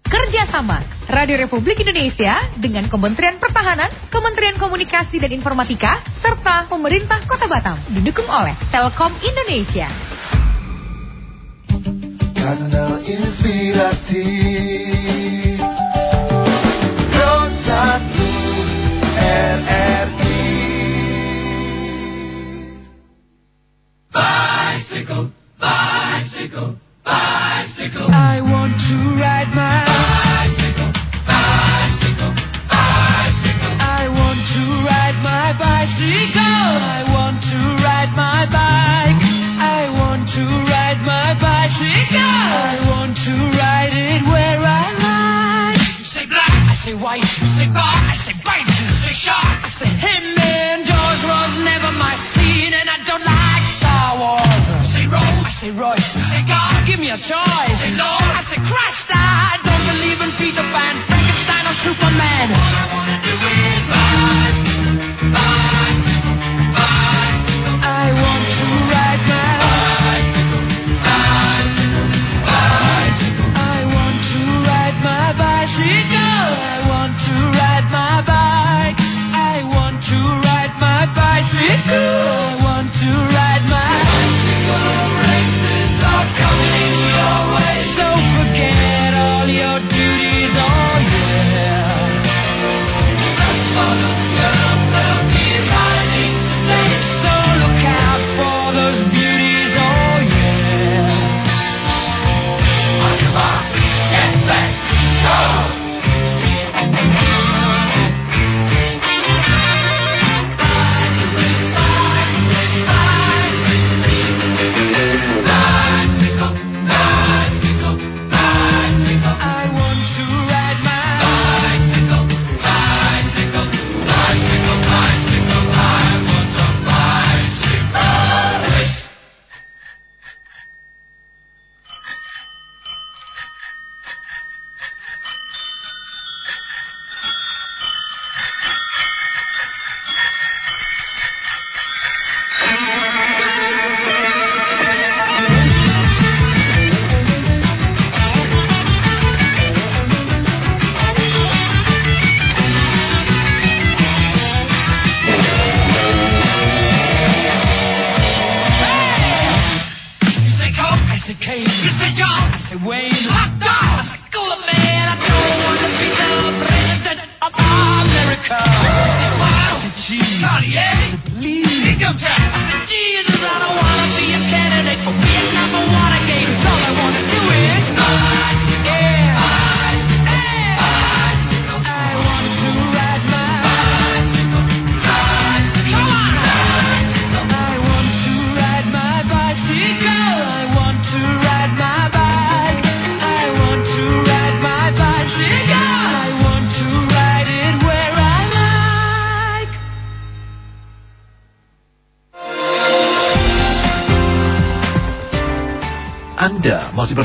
[0.03, 7.79] Kerjasama Radio Republik Indonesia dengan Kementerian Pertahanan, Kementerian Komunikasi dan Informatika, serta Pemerintah Kota Batam.
[7.95, 9.87] Didukung oleh Telkom Indonesia.
[12.35, 14.27] Kanal Inspirasi
[25.63, 26.75] Bicycle,
[27.07, 28.11] bicycle.
[28.11, 30.91] I want to ride my bicycle,
[31.23, 32.35] bicycle,
[32.67, 33.71] bicycle.
[33.79, 36.43] I want to ride my bicycle.
[36.43, 39.23] I want to ride my bike.
[39.63, 42.19] I want to ride my bicycle.
[42.19, 45.79] I want to ride it where I like.
[45.79, 47.23] You say black, I say white.
[47.23, 48.67] You say bar, I say bite.
[48.67, 50.27] You say shark, I say him.
[50.43, 52.19] And George was never my
[55.71, 56.03] say.
[56.19, 57.77] You say God, give me a choice.
[57.79, 59.07] Say Lord, I say Christ.
[59.15, 62.51] I don't believe in Peter Pan, Frankenstein, or Superman.
[62.51, 64.72] All I wanna do is ride,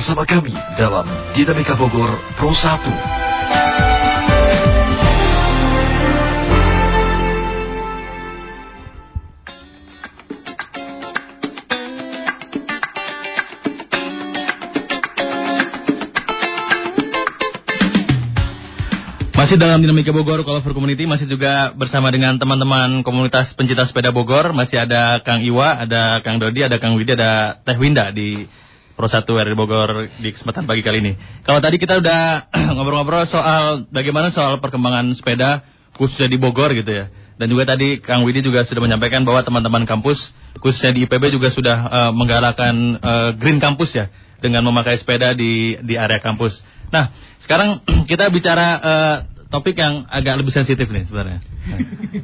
[0.08, 1.04] bersama kami dalam
[1.36, 2.08] Dinamika Bogor
[2.40, 2.64] Pro 1.
[19.36, 24.56] Masih dalam Dinamika Bogor Call Community masih juga bersama dengan teman-teman komunitas pencinta sepeda Bogor
[24.56, 28.48] masih ada Kang Iwa, ada Kang Dodi, ada Kang Widi, ada Teh Winda di
[28.98, 31.14] Pro 1 RRI Bogor di kesempatan pagi kali ini.
[31.46, 35.62] Kalau tadi kita udah ngobrol-ngobrol soal bagaimana soal perkembangan sepeda
[35.94, 37.06] khususnya di Bogor gitu ya.
[37.38, 40.18] Dan juga tadi Kang Widi juga sudah menyampaikan bahwa teman-teman kampus
[40.58, 44.10] khususnya di IPB juga sudah eh, menggalakkan eh, Green Campus ya
[44.42, 46.66] dengan memakai sepeda di di area kampus.
[46.90, 47.14] Nah,
[47.46, 49.16] sekarang kita bicara eh,
[49.54, 51.40] topik yang agak lebih sensitif nih sebenarnya.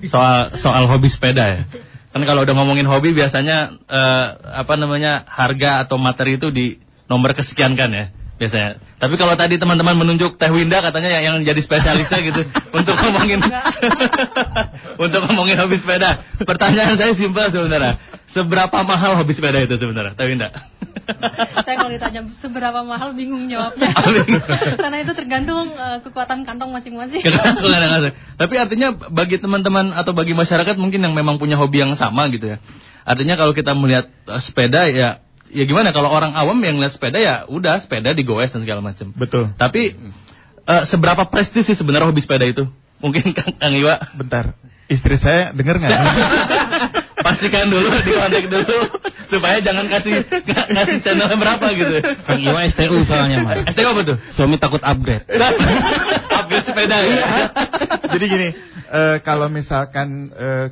[0.09, 1.61] Soal soal hobi sepeda ya.
[2.13, 4.25] Kan kalau udah ngomongin hobi biasanya eh,
[4.61, 6.77] apa namanya harga atau materi itu di
[7.09, 8.81] nomor kesekian kan ya biasanya.
[8.97, 12.41] Tapi kalau tadi teman-teman menunjuk Teh Winda katanya yang, yang jadi spesialisnya gitu
[12.77, 13.39] untuk ngomongin
[15.09, 16.21] untuk ngomongin hobi sepeda.
[16.43, 17.97] Pertanyaan saya simpel sebenarnya.
[18.31, 20.49] Seberapa mahal hobi sepeda itu sebenarnya, Teh Winda?
[21.63, 23.91] Saya kalau ditanya seberapa mahal bingung jawabnya.
[24.81, 27.19] Karena itu tergantung eh, kekuatan kantong masing-masing.
[28.39, 32.55] Tapi artinya bagi teman-teman atau bagi masyarakat mungkin yang memang punya hobi yang sama gitu
[32.55, 32.57] ya.
[33.03, 35.19] Artinya kalau kita melihat eh, sepeda ya
[35.53, 39.11] ya gimana kalau orang awam yang lihat sepeda ya udah sepeda digoes dan segala macam.
[39.13, 39.51] Betul.
[39.59, 39.93] Tapi
[40.63, 42.63] eh, seberapa prestis sih sebenarnya hobi sepeda itu?
[43.03, 44.55] Mungkin Kang, Kang Iwa Bentar.
[44.87, 45.91] Istri saya denger nggak?
[47.23, 48.79] Pastikan dulu dikontak dulu
[49.31, 50.23] supaya jangan kasih
[50.69, 51.95] ngasih channel berapa gitu.
[52.27, 53.53] Kang Iwa STU soalnya mah.
[53.71, 54.17] STU apa tuh?
[54.37, 55.25] Suami takut upgrade.
[56.29, 57.25] Upgrade sepeda ya.
[58.13, 58.49] Jadi gini,
[58.93, 60.67] eh, kalau misalkan eh,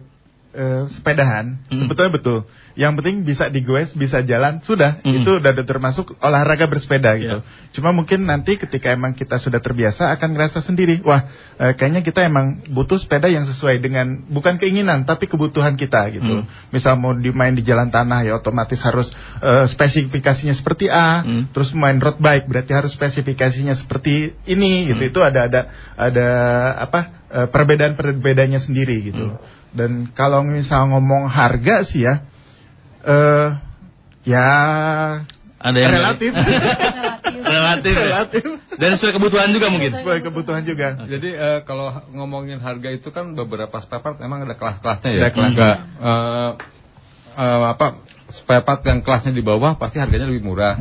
[0.52, 2.40] eh, sepedahan, sebetulnya betul.
[2.72, 5.04] Yang penting bisa digoes, bisa jalan, sudah.
[5.04, 7.40] Itu udah termasuk olahraga bersepeda gitu.
[7.72, 11.20] Cuma mungkin nanti ketika emang kita sudah terbiasa akan ngerasa sendiri, wah
[11.60, 16.44] eh, kayaknya kita emang butuh sepeda yang sesuai dengan bukan keinginan tapi kebutuhan kita gitu.
[16.72, 19.12] Misal mau dimain di jalan tanah ya otomatis harus
[19.44, 25.04] eh, spesifikasinya seperti A, terus main road bike berarti harus spesifikasinya seperti ini gitu.
[25.12, 25.62] Itu ada ada
[26.00, 26.28] ada
[26.80, 27.00] apa
[27.32, 29.36] eh, perbedaan-perbedaannya sendiri gitu.
[29.72, 32.24] Dan kalau misal ngomong harga sih ya
[33.02, 33.48] eh
[34.28, 34.48] ya
[35.62, 36.32] Ada yang relatif.
[37.54, 37.94] relatif.
[37.94, 38.06] ya?
[38.10, 38.44] Relatif.
[38.82, 39.94] Dan sesuai kebutuhan juga mungkin.
[39.94, 40.98] Sesuai kebutuhan juga.
[41.06, 45.22] Jadi eh, kalau ngomongin harga itu kan beberapa spare part emang ada kelas-kelasnya ya.
[45.22, 45.52] Ada kelas.
[45.54, 46.52] Enggak, eh,
[47.38, 47.88] eh, apa
[48.34, 50.74] spare part yang kelasnya di bawah pasti harganya lebih murah.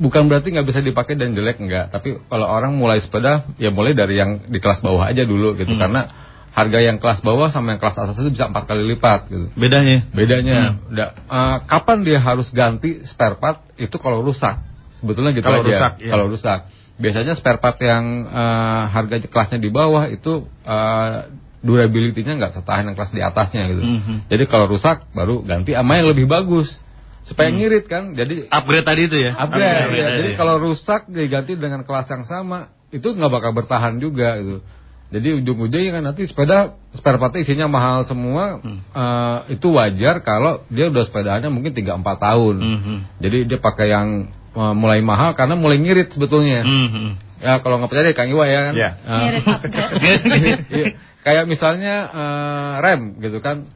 [0.00, 3.96] Bukan berarti nggak bisa dipakai dan jelek enggak, tapi kalau orang mulai sepeda ya mulai
[3.96, 6.04] dari yang di kelas bawah aja dulu gitu karena
[6.50, 9.46] harga yang kelas bawah sama yang kelas atas itu bisa empat kali lipat gitu.
[9.54, 10.02] Bedanya.
[10.10, 14.58] Bedanya, Da- eh, kapan dia harus ganti spare part itu kalau rusak.
[14.98, 15.68] Sebetulnya gitu Kalau aja.
[15.70, 16.10] rusak, iya.
[16.12, 16.60] Kalau rusak.
[17.00, 21.18] Biasanya spare part yang eh, harga kelasnya di bawah itu eh,
[21.60, 23.82] durability-nya nggak setahan yang kelas di atasnya gitu.
[23.84, 24.16] Mhm.
[24.32, 26.72] Jadi kalau rusak baru ganti sama yang lebih bagus.
[27.20, 28.16] Supaya ngirit kan.
[28.16, 29.36] Jadi Upgrade tadi itu ya.
[29.36, 29.76] upgrade.
[29.86, 30.08] Upgrade ya.
[30.18, 34.64] Jadi kalau rusak diganti dengan kelas yang sama itu nggak bakal bertahan juga gitu.
[35.10, 38.62] Jadi ujung-ujungnya kan nanti sepeda spare part isinya mahal semua
[38.94, 42.56] eh, itu wajar kalau dia udah sepedaannya mungkin 3 4 tahun.
[42.62, 42.96] Mhm.
[43.18, 46.62] Jadi dia pakai yang eh, mulai mahal karena mulai ngirit sebetulnya.
[46.62, 47.06] Mhm.
[47.42, 48.74] Ya kalau nggak percaya Kang Iwa ya kan.
[48.78, 48.90] Ya.
[49.02, 50.62] Eh, Ngirit upgrade.
[50.70, 50.86] Iya.
[51.26, 53.66] Kayak misalnya eh, rem gitu kan.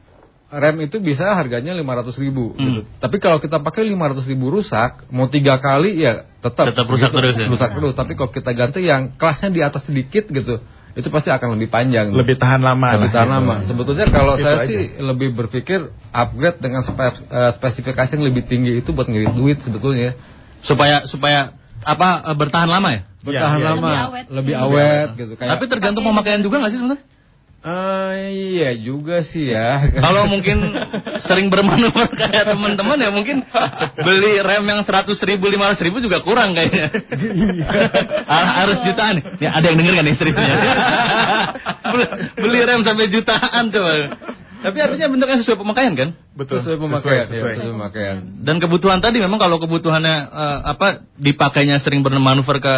[0.55, 2.87] Rem itu bisa harganya 500 ribu gitu.
[3.01, 7.17] Tapi kalau kita pakai 500 ribu rusak, mau tiga kali ya tetap Tetap rusak begitu,
[7.19, 7.47] terus ya?
[7.49, 7.93] Rusak terus.
[7.97, 10.61] Tapi kalau kita ganti yang kelasnya di atas sedikit gitu,
[10.95, 12.07] itu pasti akan lebih panjang.
[12.09, 12.95] Lebih tahan lama.
[12.95, 13.35] Lebih tahan gitu.
[13.35, 13.55] lama.
[13.67, 14.67] Sebetulnya kalau Itu saya aja.
[14.67, 15.79] sih lebih berpikir
[16.09, 20.15] upgrade dengan spe- eh, spesifikasi yang lebih tinggi itu buat ngirit duit sebetulnya.
[20.61, 21.51] Supaya supaya
[21.83, 23.01] apa eh, bertahan lama ya?
[23.21, 23.67] Bertahan iya.
[23.67, 24.25] lama, Lebih awet.
[24.31, 24.63] lebih Iya.
[24.63, 25.31] awet gitu.
[25.35, 27.03] Kayak, Tapi tergantung pemakaian juga nggak sih sebenarnya?
[27.65, 28.17] Eh,
[28.53, 29.81] iya juga sih ya.
[30.05, 30.69] Kalau mungkin
[31.17, 33.41] sering bermanuver kayak teman-teman ya mungkin
[33.97, 36.93] beli rem yang 100 ribu, 500 ribu juga kurang kayaknya.
[38.25, 39.21] Ah, Harus jutaan.
[39.41, 40.45] Ya ada yang denger kan istrinya?
[42.37, 43.85] beli, rem sampai jutaan tuh.
[44.65, 46.09] Tapi artinya bentuknya sesuai pemakaian kan?
[46.33, 46.57] Betul.
[46.61, 47.53] sesuai pemakaian, Sesuai, ya, sesuai.
[47.61, 48.17] sesuai pemakaian.
[48.41, 50.87] Dan kebutuhan tadi memang kalau kebutuhannya eh, apa
[51.21, 52.75] dipakainya sering bermanuver ke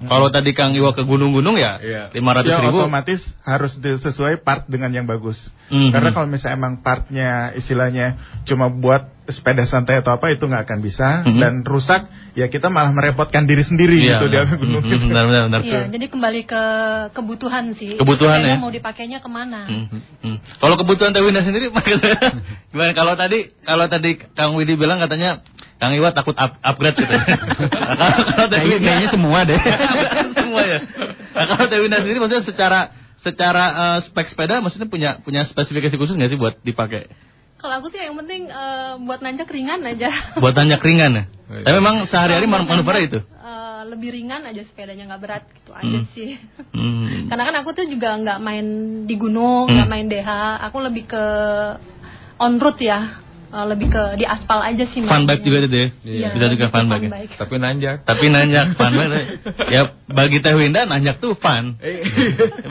[0.00, 2.02] kalau tadi Kang Iwa ke gunung-gunung ya Iya.
[2.12, 2.80] 500 Ya, ribu.
[2.80, 5.36] otomatis harus sesuai part dengan yang bagus.
[5.68, 5.92] Mhm.
[5.92, 10.78] Karena kalau misalnya emang partnya istilahnya cuma buat sepeda santai atau apa itu nggak akan
[10.80, 11.38] bisa Mhm.
[11.38, 12.02] dan rusak
[12.34, 15.04] ya kita malah merepotkan diri sendiri Iya, gitu di atas gunung Mhm, gitu.
[15.06, 15.60] benar, benar, benar.
[15.62, 16.62] Iya, jadi kembali ke
[17.14, 17.94] kebutuhan sih.
[17.94, 18.56] Kebutuhan ya.
[18.58, 19.68] Mau dipakainya ke mana?
[19.70, 19.86] Hmm,
[20.24, 20.36] hmm.
[20.58, 22.18] Kalau kebutuhan Teh Winda sendiri maksudnya
[22.72, 22.90] gimana?
[22.90, 25.44] Kalau tadi kalau tadi Kang Widi bilang katanya
[25.80, 27.08] Kang Iwa takut up- upgrade gitu.
[27.08, 29.56] Nah, kalau Winda Kayaknya semua deh.
[30.36, 30.78] semua ya.
[31.32, 32.80] Nah, kalau Winda sendiri maksudnya secara
[33.16, 37.08] secara eh, spek sepeda maksudnya punya punya spesifikasi khusus nggak sih buat dipakai?
[37.56, 40.36] Kalau aku sih yang penting eh, buat nanjak ringan aja.
[40.36, 41.24] Buat tanjak ringan ya.
[41.50, 41.62] iya.
[41.62, 43.20] Tapi memang sehari-hari manuvernya nanjak, itu.
[43.20, 46.04] eh, lebih ringan aja sepedanya nggak berat gitu aja Hmm.
[46.10, 46.36] sih.
[46.72, 47.24] Hmm.
[47.26, 48.66] Karena kan aku tuh juga nggak main
[49.04, 49.76] di gunung, Hmm.
[49.76, 50.30] nggak main DH.
[50.68, 51.24] Aku lebih ke
[52.38, 53.20] on road ya,
[53.50, 55.02] Eh, lebih ke di aspal aja sih.
[55.02, 55.90] Fun bike juga ya.
[56.06, 57.02] Iya, Bisa juga fun bike.
[57.02, 57.10] ya.
[57.10, 57.34] bike.
[57.34, 57.96] Tapi nanjak.
[58.06, 59.26] Tapi nanjak fun bike.
[59.74, 61.74] Ya bagi Teh Winda nanjak tuh fun.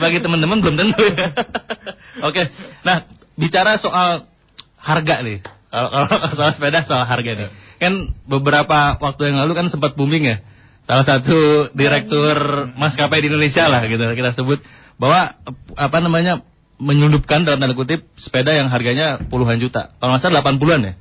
[0.00, 1.36] bagi teman-teman belum tentu ya.
[2.28, 2.48] Oke.
[2.80, 3.04] Nah,
[3.36, 4.24] bicara soal
[4.80, 5.44] harga nih.
[5.68, 7.48] Kalau kalau soal sepeda soal harga nih.
[7.76, 10.36] Kan beberapa waktu yang lalu kan sempat booming ya.
[10.88, 14.64] Salah satu direktur maskapai di Indonesia lah gitu kita sebut
[14.96, 16.40] bahwa eh, apa namanya
[16.80, 19.92] menyelundupkan dalam tanda kutip sepeda yang harganya puluhan juta.
[20.00, 20.92] Kalau nggak salah 80-an ya?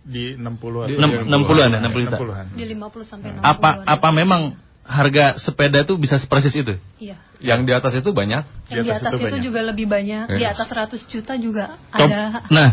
[0.00, 2.16] Di 60 Enam- 60-an ya, 60 juta.
[2.18, 2.46] 60-an.
[2.52, 3.44] Di 50 sampai 60.
[3.46, 6.74] Apa apa memang harga sepeda itu bisa sepersis itu?
[6.98, 7.14] Iya.
[7.38, 8.42] Yang di atas itu banyak.
[8.68, 10.34] Yang di atas itu, juga lebih banyak.
[10.34, 10.58] Di Yes.
[10.58, 10.66] atas
[10.98, 12.42] 100 juta juga Top- ada.
[12.50, 12.68] Nah,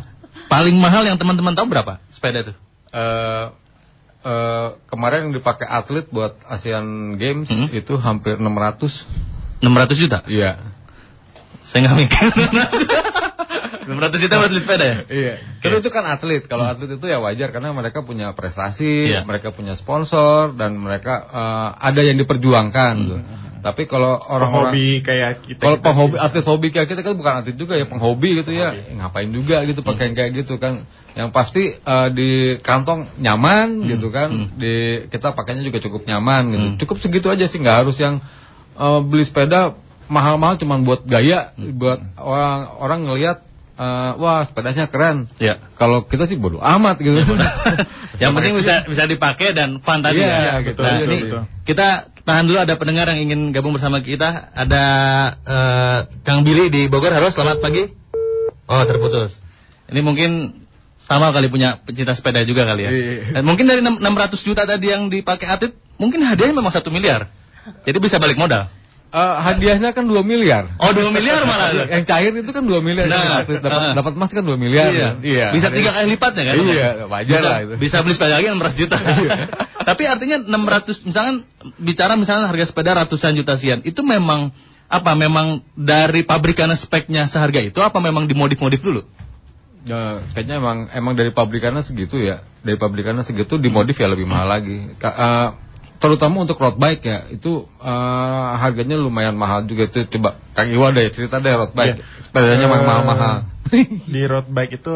[0.50, 2.54] paling mahal yang teman-teman tahu berapa sepeda itu?
[2.90, 3.46] Eh
[4.18, 7.70] eh, kemarin yang dipakai atlet buat Asian Games Hmm.
[7.72, 9.06] itu hampir 600.
[9.62, 10.20] 600 juta?
[10.28, 10.58] Iya.
[11.68, 12.28] Saya nggak mikir.
[13.88, 14.98] 600 juta buat beli sepeda ya?
[15.08, 15.34] Iya.
[15.64, 16.44] Karena itu kan atlet.
[16.46, 19.24] Kalau atlet itu ya wajar karena mereka punya prestasi, Iya.
[19.24, 22.94] mereka punya sponsor dan mereka eh, ada yang diperjuangkan.
[23.00, 23.18] gitu.
[23.58, 25.60] Tapi kalau orang-orang Penghobi kayak kita.
[25.60, 28.70] kalau kita penghobi atlet hobi kayak kita kan bukan atlet juga ya penghobi gitu ya
[28.72, 30.86] Eh, ngapain juga gitu pakai yang kayak gitu kan
[31.18, 32.30] yang pasti eh, di
[32.62, 37.58] kantong nyaman gitu kan di kita pakainya juga cukup nyaman gitu cukup segitu aja sih
[37.58, 38.22] nggak harus yang
[38.78, 39.74] eh, beli sepeda
[40.08, 43.38] mahal-mahal cuma buat gaya buat orang orang ngelihat
[43.76, 45.60] eh, wah sepedanya keren Ya.
[45.76, 47.16] kalau kita sih bodoh amat gitu
[48.18, 50.66] Yang penting bisa bisa dipakai dan fun tadi Iya, ya.
[50.66, 51.42] betul, Nah, betul, ini betul.
[51.70, 51.88] kita
[52.26, 54.50] tahan dulu ada pendengar yang ingin gabung bersama kita.
[54.52, 54.84] Ada
[55.46, 57.14] eh, Kang Billy di Bogor.
[57.14, 57.86] Halo, selamat pagi.
[58.66, 59.38] Oh, terputus.
[59.88, 60.60] Ini mungkin
[61.06, 62.92] sama kali punya pecinta sepeda juga kali ya.
[62.92, 63.14] Iya.
[63.38, 64.02] Dan mungkin dari 600
[64.44, 67.30] juta tadi yang dipakai atlet, mungkin hadiahnya memang satu miliar.
[67.86, 68.68] Jadi bisa balik modal.
[69.08, 70.68] Eh, hadiahnya kan 2 miliar.
[70.84, 71.72] Oh, 2 miliar malah.
[71.96, 73.08] yang cair itu kan 2 miliar.
[73.08, 73.96] Nah, dapat ah.
[73.96, 74.92] dapat emas kan 2 miliar.
[74.92, 75.10] Iya.
[75.24, 75.48] Iya.
[75.56, 76.56] Bisa tiga kali lipatnya kan?
[76.60, 77.74] Iya, wajar bisa, lah itu.
[77.80, 78.96] Bisa beli sepeda lagi 600 juta.
[79.90, 81.36] Tapi artinya 600 misalkan
[81.80, 84.52] bicara misalnya harga sepeda ratusan juta sekian, itu memang
[84.92, 89.08] apa memang dari pabrikannya speknya seharga itu apa memang dimodif-modif dulu?
[89.88, 92.44] Ya, kayaknya emang emang dari pabrikannya segitu ya.
[92.60, 94.92] Dari pabrikannya segitu dimodif ya lebih mahal lagi.
[95.00, 95.48] Ka- eh,
[95.98, 100.06] terutama untuk road bike ya, itu eh, harganya lumayan mahal juga itu.
[100.10, 102.00] Coba Kang Iwa deh cerita deh road bike.
[102.26, 103.36] Sepedanya emang Eh, mahal-mahal.
[104.14, 104.94] di road bike itu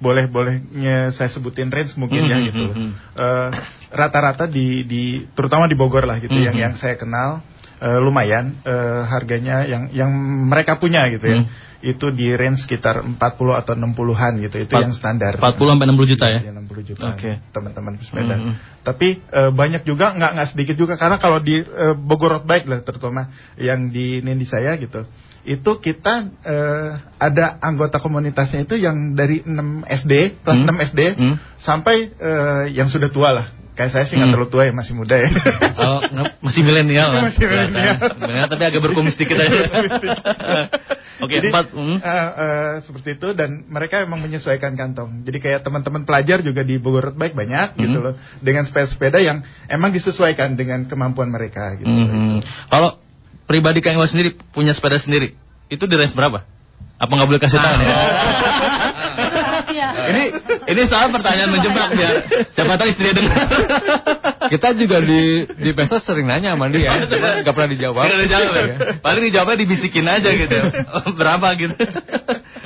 [0.00, 2.64] boleh bolehnya saya sebutin range mungkin ya Mhm, gitu.
[2.66, 2.90] mhm.
[3.14, 3.50] Eh,
[3.90, 6.62] Rata-rata di di terutama di Bogor lah gitu yang Mhm.
[6.62, 7.42] yang saya kenal
[7.80, 10.10] eh, lumayan eh, harganya yang yang
[10.46, 11.40] mereka punya gitu ya.
[11.80, 13.16] Itu di range sekitar 40
[13.56, 14.56] atau 60-an gitu.
[14.60, 15.32] Itu Empat- yang standar.
[15.40, 16.40] 40 sampai 60 juta ya?
[16.44, 17.04] Iya, 60 juta.
[17.08, 17.30] Oke.
[17.50, 18.36] Teman-teman pesepeda.
[18.36, 18.52] Mhm.
[18.84, 22.68] Tapi eh, banyak juga nggak nggak sedikit juga karena kalau di eh, Bogor Road Bike
[22.68, 25.08] lah terutama yang di Nindi saya gitu.
[25.40, 30.68] Itu kita eh, ada anggota komunitasnya itu yang dari 6 SD, kelas Hmm.
[30.68, 31.34] 6 SD Hmm.
[31.56, 33.46] sampai eh, yang sudah tua lah.
[33.80, 34.34] Kayak saya sih nggak Hmm.
[34.36, 35.30] terlalu tua ya, masih muda ya.
[35.80, 36.00] Oh,
[36.44, 37.22] masih milenial lah.
[37.32, 37.96] Masih milenial.
[38.20, 39.56] Milenial, tapi agak berkumis dikit aja.
[41.24, 41.72] Oke, Jadi, empat.
[41.72, 41.96] hmm.
[41.96, 45.24] eh, eh, seperti itu dan mereka memang menyesuaikan kantong.
[45.24, 48.04] Jadi kayak teman-teman pelajar juga di Bogor Road Bike banyak gitu Hmm.
[48.04, 51.88] loh dengan sepeda-sepeda yang emang disesuaikan dengan kemampuan mereka gitu.
[51.88, 52.44] Mhm.
[52.68, 53.00] Kalau
[53.44, 55.32] pribadi Kang Iwan sendiri punya sepeda sendiri,
[55.66, 56.44] itu di range berapa?
[56.96, 57.88] Apa nggak boleh kasih tahu nih?
[59.70, 59.88] Iya.
[60.06, 60.22] ini
[60.66, 62.14] ini soal pertanyaan menjebak biar
[62.50, 63.46] siapa tahu istri dengar.
[64.48, 68.02] Kita juga di di Pesos sering nanya sama dia, cuma nggak pernah dijawab.
[68.02, 68.64] Nggak ada jawab ya?
[68.98, 70.56] Paling dijawabnya dibisikin aja gitu.
[71.18, 71.74] Berapa gitu.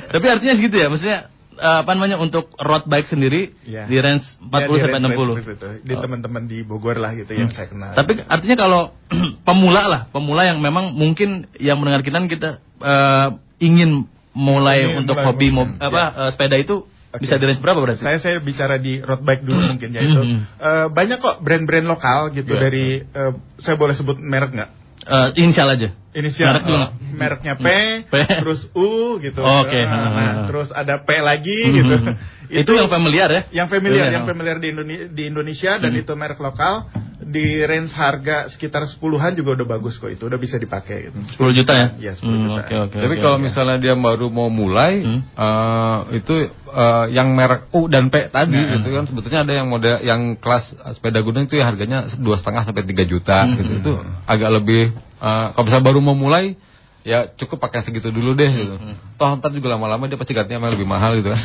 [0.07, 1.19] Tapi artinya segitu ya, maksudnya
[1.53, 3.85] eh, apa namanya untuk road bike sendiri Iya.
[3.85, 5.35] di range 40 Ya, di sampai range 60.
[5.35, 5.67] seperti itu.
[5.81, 6.01] Di Oh.
[6.01, 7.55] teman-teman di Bogor lah gitu yang Hmm.
[7.55, 7.91] saya kenal.
[7.93, 8.81] Tapi artinya kalau
[9.47, 13.27] pemula lah, pemula yang memang mungkin yang mendengar kita kita eh,
[13.59, 14.03] ingin
[14.33, 16.07] mulai Ingin untuk mulai hobi mob- apa ya.
[16.17, 16.83] eh, sepeda itu
[17.19, 18.01] bisa di range berapa berarti?
[18.03, 20.21] Saya saya bicara di road bike dulu mungkin ya itu.
[20.21, 20.39] Mhm.
[20.57, 22.61] Eh, banyak kok brand-brand lokal gitu Iya.
[22.61, 24.69] dari eh, saya boleh sebut merek nggak?
[25.05, 25.89] Eh, inisial aja.
[26.15, 26.55] Inisial.
[26.55, 27.67] Merek mereknya P,
[28.09, 28.13] P.
[28.41, 29.39] terus U gitu.
[29.43, 29.81] Oke.
[29.83, 31.75] Nah, nah, terus ada P lagi Mhm.
[31.77, 31.95] gitu.
[32.45, 33.41] Itu yang familiar ya?
[33.65, 34.21] Yang familiar, Iya.
[34.21, 36.85] yang familiar di, Indone- di Indonesia dan itu merek lokal
[37.25, 41.17] di range harga sekitar 10-an juga udah bagus kok itu udah bisa dipakai gitu.
[41.41, 41.87] 10 juta ya?
[41.97, 42.61] Iya, 10 Hmm, juta.
[42.61, 42.97] Oke, oke.
[43.01, 43.45] Tapi oke, kalau oke.
[43.49, 46.35] misalnya dia baru mau mulai, eh, itu
[46.69, 48.77] eh, yang merek U dan P tadi Nah.
[48.77, 52.61] itu kan sebetulnya ada yang model yang kelas sepeda gunung itu ya harganya dua setengah
[52.63, 53.57] sampai 3 juta Hmm.
[53.57, 53.71] gitu.
[53.79, 53.91] Itu
[54.25, 56.53] agak lebih eh, kalau misalnya baru mau mulai
[57.05, 58.75] ya cukup pakai segitu dulu deh gitu.
[58.81, 58.97] Hmm.
[59.21, 61.37] Toh ntar juga lama-lama dia pasti gantinya lebih mahal gitu kan.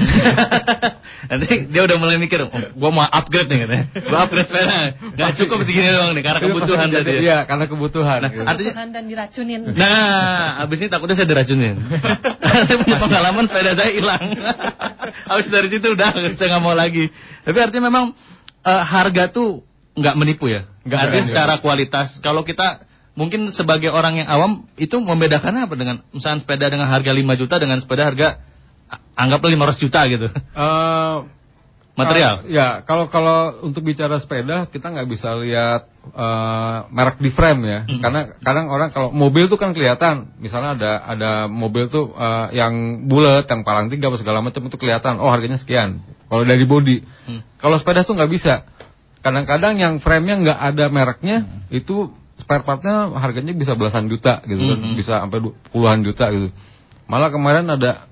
[1.31, 2.51] Nanti dia udah mulai mikir, oh,
[2.81, 3.85] gua mau upgrade nih katanya.
[4.09, 4.77] Gua upgrade sepeda.
[5.21, 7.13] Gak cukup segini doang nih karena kebutuhan tadi.
[7.13, 7.21] ya.
[7.21, 8.19] Iya, karena kebutuhan.
[8.25, 8.45] Nah, gitu.
[8.49, 9.61] artinya Tuhan dan diracunin.
[9.77, 11.77] Nah, abis ini takutnya saya diracunin.
[12.67, 14.25] saya punya pengalaman sepeda saya hilang.
[15.29, 16.09] Habis dari situ udah
[16.41, 17.13] saya nggak mau lagi.
[17.45, 18.17] Tapi artinya memang
[18.65, 19.61] eh, harga tuh
[19.93, 20.65] nggak menipu ya.
[20.89, 22.17] Nggak, artinya secara kualitas.
[22.25, 22.89] Kalau kita
[23.19, 27.55] mungkin sebagai orang yang awam itu membedakannya apa dengan misalnya sepeda dengan harga 5 juta
[27.59, 28.29] dengan sepeda harga
[29.19, 30.27] anggaplah 500 juta gitu.
[30.31, 31.17] Eh,
[32.01, 32.47] Material?
[32.47, 37.61] Uh, ya, kalau kalau untuk bicara sepeda kita nggak bisa lihat uh, merek di frame
[37.67, 38.01] ya, Hmm.
[38.01, 43.05] karena kadang orang kalau mobil tuh kan kelihatan, misalnya ada ada mobil tuh uh, yang
[43.11, 46.01] bulat, yang palang tiga apa segala macam itu kelihatan, oh harganya sekian.
[46.31, 47.41] Kalau dari body, Hmm.
[47.61, 48.65] kalau sepeda tuh nggak bisa.
[49.21, 51.37] Kadang-kadang yang frame-nya nggak ada mereknya,
[51.69, 52.09] itu
[52.51, 54.99] spare partnya harganya bisa belasan juta gitu kan, Hmm.
[54.99, 55.39] bisa sampai
[55.71, 56.51] puluhan juta gitu.
[57.07, 58.11] Malah kemarin ada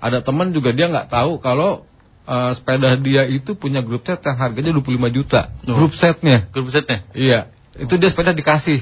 [0.00, 1.84] ada teman juga dia nggak tahu kalau
[2.24, 5.52] eh, sepeda dia itu punya grup set yang harganya 25 juta.
[5.68, 5.76] Oh.
[5.76, 6.48] Grup setnya.
[6.48, 7.04] Grup setnya?
[7.12, 7.52] Iya.
[7.76, 8.80] Itu dia sepeda dikasih.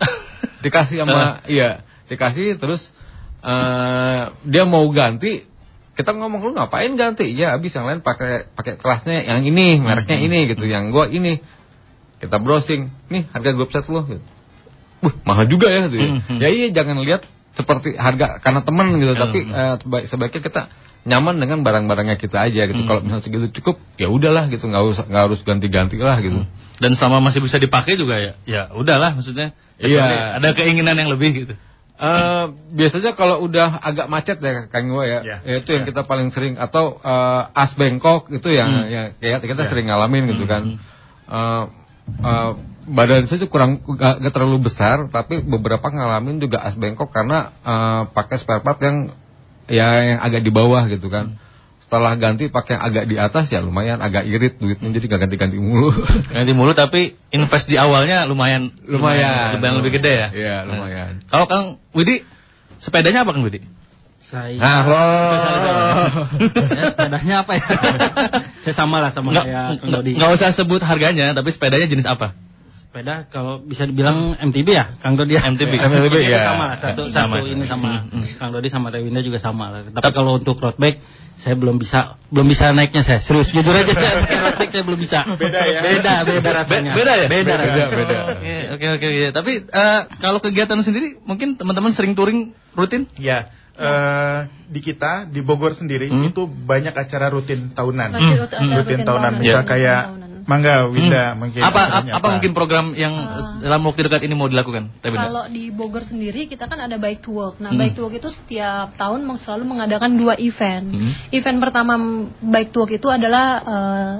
[0.64, 2.80] dikasih sama iya, dikasih terus
[3.44, 5.44] eh dia mau ganti
[5.92, 7.28] kita ngomong lu ngapain ganti?
[7.36, 10.26] Ya habis yang lain pakai pakai kelasnya yang ini, mereknya Hmm.
[10.32, 11.44] ini gitu, yang gua ini.
[12.20, 14.22] Kita browsing, nih harga grup set lu gitu.
[15.00, 16.08] Wah, mahal juga ya gitu ya.
[16.20, 16.38] Hmm.
[16.38, 17.24] Ya iya jangan lihat
[17.56, 19.22] seperti harga karena teman gitu, Hmm.
[19.24, 19.38] tapi
[19.80, 20.62] sebaik- sebaiknya kita
[21.00, 22.84] nyaman dengan barang-barangnya kita aja gitu.
[22.84, 22.88] Hmm.
[22.88, 26.44] Kalau misalnya segitu cukup, ya udahlah gitu, nggak usah nggak harus ganti-ganti lah gitu.
[26.76, 29.56] Dan selama masih bisa dipakai juga ya, ya udahlah maksudnya.
[29.80, 29.96] Iya.
[29.96, 31.54] Kecuali Ada keinginan yang lebih gitu.
[32.00, 35.36] Eh, biasanya kalau udah agak macet ya Kang Iwa ya, Ya.
[35.44, 38.88] ya itu yang kita paling sering atau eh, as Bangkok itu yang Hmm.
[38.88, 39.68] yang kayak kita Ya.
[39.68, 40.76] sering ngalamin gitu kan.
[41.28, 41.64] Eh,
[42.08, 42.50] eh,
[42.90, 48.02] badan saya kurang gak, gak terlalu besar tapi beberapa ngalamin juga as Bangkok karena eh,
[48.10, 49.12] pakai spare part yang
[49.70, 51.38] ya yang agak di bawah gitu kan.
[51.80, 55.58] Setelah ganti pakai yang agak di atas ya lumayan agak irit duitnya jadi gak ganti-ganti
[55.58, 55.90] mulu.
[56.34, 59.58] Ganti mulu tapi invest di awalnya lumayan Lumayan.
[59.58, 60.28] lumayan lebih gede ya.
[60.30, 60.66] Iya, Nah.
[60.70, 61.12] lumayan.
[61.26, 62.22] Kalau Kang Widi
[62.78, 63.58] sepedanya apa Kang Widi?
[64.30, 65.06] Saya Nah, lo.
[66.70, 67.66] Ya, sepedanya apa ya?
[68.64, 70.12] Saya sama lah sama Nggak, kayak Kang Dodi.
[70.14, 72.36] nggak usah sebut harganya, tapi sepedanya jenis apa?
[72.70, 75.42] Sepeda kalau bisa dibilang MTB ya, Kang Dodi ya.
[75.42, 75.72] MTB.
[75.74, 76.46] MTB, ya.
[76.46, 77.42] sama lah, satu Sama.
[77.42, 78.06] satu ini sama.
[78.06, 79.80] Hmm, Kang Dodi sama Rewinda juga sama lah.
[79.88, 80.98] Tapi kalau untuk road bike
[81.40, 83.18] saya belum bisa belum bisa naiknya saya.
[83.18, 85.18] Serius jujur aja saya pakai road bike saya belum bisa.
[85.34, 85.80] Beda ya?
[85.80, 86.92] Beda, beda rasanya.
[86.92, 87.26] Be- beda ya?
[87.26, 87.86] Beda, Beda, rasanya.
[87.96, 88.16] beda.
[88.70, 89.26] Oke, oke, oke.
[89.32, 93.06] Tapi eh, kalau kegiatan sendiri, mungkin teman-teman sering touring rutin?
[93.16, 93.48] Ya,
[93.80, 96.28] eh, di kita di Bogor sendiri Hmm.
[96.28, 98.08] itu banyak acara rutin tahunan.
[98.12, 99.06] Rutin- rutin- acara rutin tahunan.
[99.06, 99.32] tahunan.
[99.40, 99.66] Misal Iya.
[99.66, 100.02] kayak.
[100.40, 101.46] Mangga, Winda, Hmm.
[101.46, 101.62] mungkin.
[101.62, 103.62] apa, acaranya apa mungkin program yang Ah.
[103.62, 104.90] dalam waktu dekat ini mau dilakukan?
[104.98, 107.62] Kalau di Bogor sendiri kita kan ada Bike to Work.
[107.62, 107.78] Nah, Hmm.
[107.78, 110.90] Bike to Work itu setiap tahun selalu mengadakan dua event.
[110.90, 111.12] Hmm.
[111.30, 111.94] Event pertama
[112.36, 114.14] Bike to Work itu adalah eh,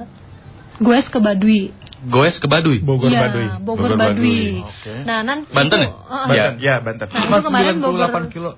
[0.79, 1.69] Goes ke Baduy.
[2.01, 2.79] Goes ke Baduy.
[2.79, 3.47] Bogor Iya, Baduy.
[3.59, 4.15] Bogor, Bogor Baduy.
[4.15, 4.45] Baduy.
[4.63, 4.93] Oke.
[5.03, 5.91] Nah, nanti Banten itu, ya?
[5.91, 7.07] eh, Banten, ya Banten.
[7.07, 8.51] Nah, itu kemarin Bogor 98 kilo.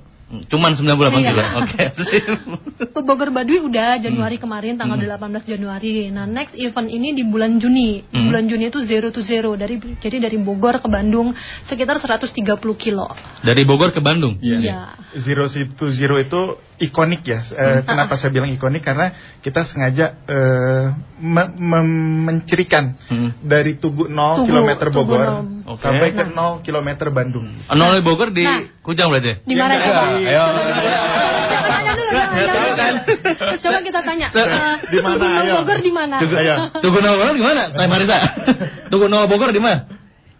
[0.43, 1.29] Cuman 98 Iya.
[1.29, 1.43] kilo.
[1.61, 1.85] Oke.
[2.93, 4.43] ke Bogor Baduy udah Januari Hmm.
[4.43, 6.09] kemarin tanggal 18 Januari.
[6.09, 8.01] Nah, next event ini di bulan Juni.
[8.03, 8.27] Hmm.
[8.27, 12.33] Bulan Juni itu zero to zero dari jadi dari Bogor ke Bandung sekitar 130
[12.73, 13.05] kilo.
[13.39, 14.37] Dari Bogor ke Bandung.
[14.39, 14.97] Iya.
[15.13, 16.41] Zero to Zero itu
[16.79, 17.39] ikonik ya.
[17.45, 18.81] Eh, kenapa saya bilang ikonik?
[18.81, 20.85] Karena kita sengaja eh,
[21.19, 23.29] me- mem- mencirikan Hmm.
[23.39, 25.21] dari Tugu 0 Tugu- km Bogor.
[25.73, 25.81] Oke.
[25.81, 27.47] sampai ke 0 km Bandung.
[27.67, 28.61] Nol Bogor di Nah.
[28.79, 29.41] Kujang berarti?
[29.41, 29.93] Di mana Yang ya,
[30.23, 30.45] Ayo.
[32.53, 33.01] Tanya.
[33.03, 34.27] Terus coba kita tanya.
[34.29, 35.53] eh, Di mana, Tugu?
[35.55, 36.15] Bogor di mana?
[36.19, 36.55] Tugu- ayo.
[36.79, 37.63] Tugu nol Bogor di mana?
[37.69, 38.17] Teh Marisa.
[38.87, 39.87] Tugu nol Bogor di mana?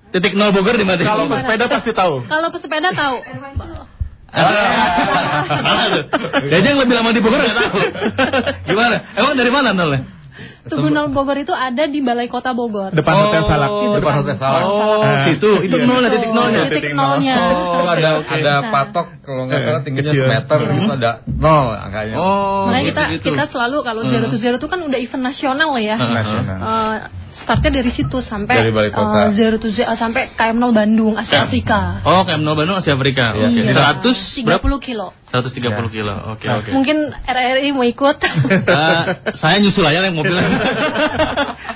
[0.09, 1.01] Titik nol Bogor di mana?
[1.01, 2.13] Kalau pesepeda pasti tahu.
[2.23, 3.15] Kalau pesepeda tahu.
[4.33, 6.03] Mana tuh?
[6.43, 7.77] Kayaknya yang lebih lama di Bogor nggak tahu.
[8.65, 8.95] Gimana?
[9.13, 9.99] Emang dari mana nolnya?
[10.63, 12.89] Tugu Nol Bogor itu ada di Balai Kota Bogor.
[12.89, 13.69] Depan Hotel Salak.
[13.73, 14.63] Di Depan Hotel Salak.
[14.63, 15.27] Oh, Ah.
[15.27, 15.49] situ.
[15.61, 15.85] Itu Iya.
[15.85, 16.61] nolnya, titik nolnya.
[16.65, 17.35] Titik nolnya.
[17.51, 18.71] Oh, ada ada Nah.
[18.71, 20.23] patok kalau nggak salah tingginya Kecil.
[20.23, 22.15] semeter itu ada nol angkanya.
[22.15, 25.95] Oh, Makanya kita kita selalu kalau zero to zero itu kan udah event nasional ya.
[25.95, 26.15] Hmm.
[26.15, 26.57] Nasional.
[26.57, 26.95] Eh,
[27.35, 29.19] startnya dari situ sampai Dari Balai Kota.
[29.19, 31.43] eh, zero to zero sampai KM 0 Bandung Asia.
[31.43, 31.99] Afrika.
[32.03, 33.35] Oh, KM 0 Bandung Asia Afrika.
[33.35, 33.47] Iya.
[33.47, 33.59] Oke.
[33.59, 33.73] Iya.
[33.99, 34.63] 100 berapa?
[34.63, 35.11] 30 kilo.
[35.33, 36.13] 130 kilo.
[36.29, 36.69] Oke, oke.
[36.69, 38.17] Mungkin RRI mau ikut.
[38.21, 39.01] Eh,
[39.33, 40.29] saya nyusul aja yang mobil.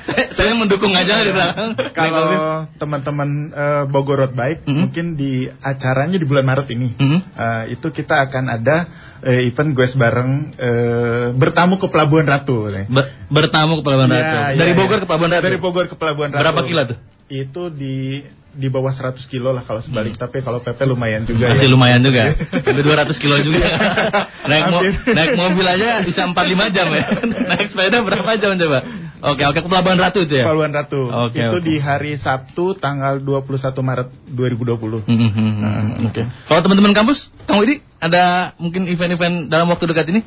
[0.05, 1.73] saya, saya mendukung aja di belakang.
[1.89, 2.29] Kalau
[2.77, 4.85] teman-teman eh, Bogor Road Bike, Hmm.
[4.85, 7.19] mungkin di acaranya di bulan Maret ini, Hmm.
[7.33, 8.77] eh, itu kita akan ada
[9.17, 12.69] eh, event goes bareng eh, bertamu ke Pelabuhan Ratu.
[12.69, 14.37] Ber- bertamu ke Pelabuhan Ya, Ratu.
[14.37, 14.77] ya, Dari ya.
[14.77, 15.45] Bogor ke Pelabuhan Ratu.
[15.49, 16.41] Dari Bogor ke Pelabuhan Ratu.
[16.45, 16.97] Berapa kilo tuh?
[17.27, 18.21] Itu di
[18.57, 21.73] di bawah 100 kilo lah kalau sebalik, tapi kalau PP lumayan juga Masih ya.
[21.77, 22.33] lumayan juga.
[22.49, 23.69] Sampai 200 kilo juga.
[24.49, 24.79] naik, mo
[25.13, 27.05] naik mobil aja bisa 4-5 jam ya.
[27.53, 28.79] naik sepeda berapa jam coba?
[29.17, 30.45] Oke, oke ke Pelabuhan Ratu itu ya.
[30.49, 31.01] Pelabuhan Ratu.
[31.29, 31.65] Oke, itu oke.
[31.65, 35.05] di hari Sabtu tanggal 21 Maret 2020.
[35.05, 36.21] Hmm, hmm, hmm, hmm, Oke.
[36.25, 40.21] Kalau teman-teman kampus, Kang Widi, ada mungkin event-event dalam waktu dekat ini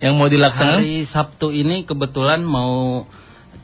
[0.00, 0.80] yang mau dilaksanakan?
[0.80, 3.04] Hari Sabtu ini kebetulan mau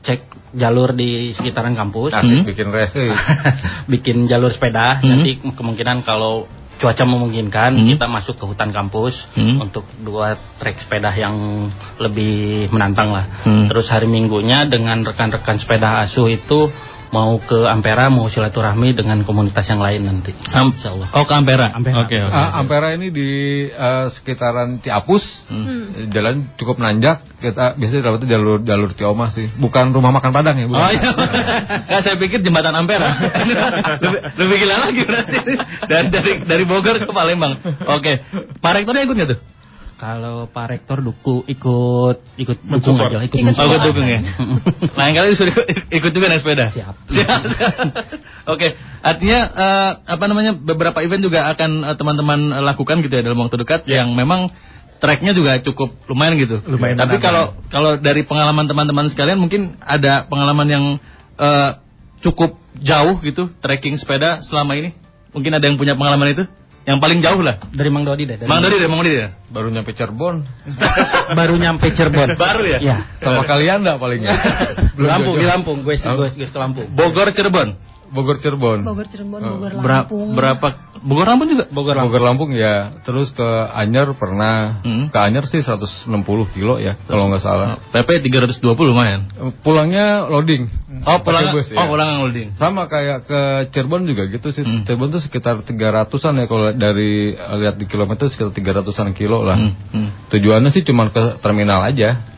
[0.00, 0.20] cek
[0.56, 2.16] jalur di sekitaran kampus.
[2.16, 2.48] Asik Hmm.
[2.48, 3.12] bikin race tuh.
[3.92, 5.20] bikin jalur sepeda Hmm.
[5.20, 6.48] nanti kemungkinan kalau
[6.80, 7.88] cuaca memungkinkan Hmm.
[7.92, 9.60] kita masuk ke hutan kampus Hmm.
[9.60, 11.68] untuk dua trek sepeda yang
[12.00, 13.44] lebih menantang lah.
[13.44, 13.68] Hmm.
[13.68, 16.72] Terus hari Minggunya dengan rekan-rekan sepeda asuh itu
[17.10, 20.30] mau ke Ampera mau silaturahmi dengan komunitas yang lain nanti.
[20.54, 21.10] Am- Insyaallah.
[21.10, 21.74] Oh ke Ampera.
[21.74, 22.06] Ampera.
[22.06, 22.30] Oke oke.
[22.30, 23.28] Ah, Ampera ini di
[23.66, 26.10] eh, sekitaran Ciapus, Hmm.
[26.14, 27.22] jalan cukup nanjak.
[27.42, 30.78] Kita biasanya dapetnya jalur jalur Cioma sih, bukan rumah makan Padang ya, bukan.
[30.78, 31.10] Oh iya.
[31.90, 33.10] Nggak, saya pikir jembatan Ampera.
[34.06, 35.38] lebih, lebih gila lagi berarti.
[35.90, 37.58] Dari dari dari Bogor ke Palembang.
[37.90, 38.22] Oke.
[38.62, 39.40] Pak Rektornya ikut nggak tuh?
[40.00, 44.20] Kalau Pak Rektor duku ikut ikut dukung aja, ikut, Ikut ikut dukung ya?
[44.98, 46.72] Lain kali disuruh ikut, ikut juga naik sepeda.
[46.72, 46.94] Siap.
[47.04, 47.40] Siap.
[48.56, 53.28] Oke, artinya eh, apa namanya beberapa event juga akan eh, teman-teman eh, lakukan gitu ya
[53.28, 54.48] dalam waktu dekat yang memang
[55.04, 56.64] tracknya juga cukup lumayan gitu.
[56.64, 60.84] Lumayan Tapi kalau kalau dari pengalaman teman-teman sekalian mungkin ada pengalaman yang
[61.36, 61.70] eh,
[62.24, 64.96] cukup jauh gitu trekking sepeda selama ini.
[65.36, 66.48] Mungkin ada yang punya pengalaman itu?
[66.80, 67.60] Yang paling jauh lah.
[67.70, 68.40] Dari Mang Dodi deh.
[68.40, 69.30] dari Mang Dodi deh, Mang Dodi deh.
[69.52, 70.40] Baru nyampe Cirebon.
[71.38, 72.34] Baru nyampe Cirebon.
[72.40, 72.78] Baru ya?
[72.80, 72.96] Iya.
[73.20, 74.32] Sama kalian enggak palingnya?
[74.96, 76.16] Lampung, di Lampung, gue Oh.
[76.16, 76.88] gue gue ke Lampung.
[76.96, 77.76] Bogor Cirebon.
[78.10, 78.82] Bogor Cirebon.
[78.82, 80.34] Bogor Cirebon, Bogor Bera- Lampung.
[80.34, 80.66] berapa?
[81.00, 81.64] Bogor Lampung juga?
[81.70, 82.98] Bogor Bogor Lampung ya.
[83.06, 84.82] Terus ke Anyer pernah.
[84.82, 85.08] Hmm.
[85.14, 86.10] Ke Anyer sih 160
[86.50, 87.78] kilo ya kalau nggak salah.
[87.94, 89.30] PP 320 lumayan.
[89.62, 90.66] Pulangnya loading.
[91.00, 91.86] Oh, pulang bus, oh, ya.
[91.88, 92.52] pulang loading.
[92.60, 93.40] Sama kayak ke
[93.72, 94.66] Cirebon juga gitu sih.
[94.66, 94.84] Hmm.
[94.84, 99.56] Cirebon tuh sekitar 300-an ya kalau dari lihat di kilometer sekitar 300-an kilo lah.
[99.56, 100.08] Hmm, hmm.
[100.28, 102.29] Tujuannya sih cuma ke terminal aja.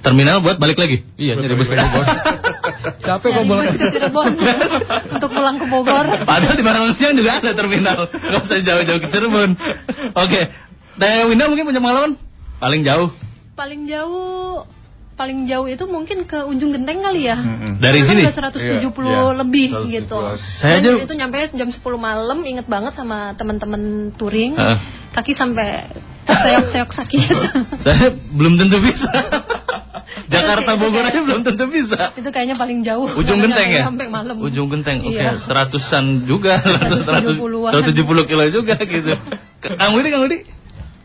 [0.00, 1.04] Terminal buat balik lagi.
[1.14, 2.04] Iya, nyari bus ke Bogor.
[3.06, 4.32] Capek kok bus ke Cirebon
[5.14, 6.06] untuk pulang ke Bogor.
[6.22, 8.08] Padahal di Barang Siang juga ada terminal.
[8.08, 9.50] Gak usah jauh-jauh ke Cirebon.
[10.14, 10.40] Oke.
[10.92, 12.12] Teh Winda mungkin punya pengalaman?
[12.58, 13.08] Paling jauh.
[13.52, 14.64] Paling jauh
[15.12, 17.36] paling jauh itu mungkin ke ujung genteng kali ya.
[17.78, 18.22] Dari Karena sini?
[18.24, 19.22] Udah 170 Iya, iya.
[19.36, 19.94] lebih 170.
[19.94, 20.16] gitu.
[20.58, 24.56] Saya Dan aja- itu nyampe jam 10 malam, inget banget sama teman-teman touring.
[24.56, 24.78] Heeh.
[25.12, 25.92] Kaki sampai
[26.22, 27.20] terseok-seok sakit.
[27.80, 29.10] Saya belum tentu bisa.
[30.28, 32.12] Jakarta Bogor aja belum tentu bisa.
[32.14, 33.08] itu kayaknya paling jauh.
[33.12, 33.82] Ujung genteng ya?
[33.86, 34.36] Sampai malam.
[34.38, 35.00] Ujung genteng.
[35.00, 35.40] Oke, Iya.
[35.40, 37.70] seratusan juga, seratus seratus 170-an.
[37.72, 39.12] seratus tujuh puluh kilo juga gitu.
[39.62, 40.38] Kang Widi, Kang Widi.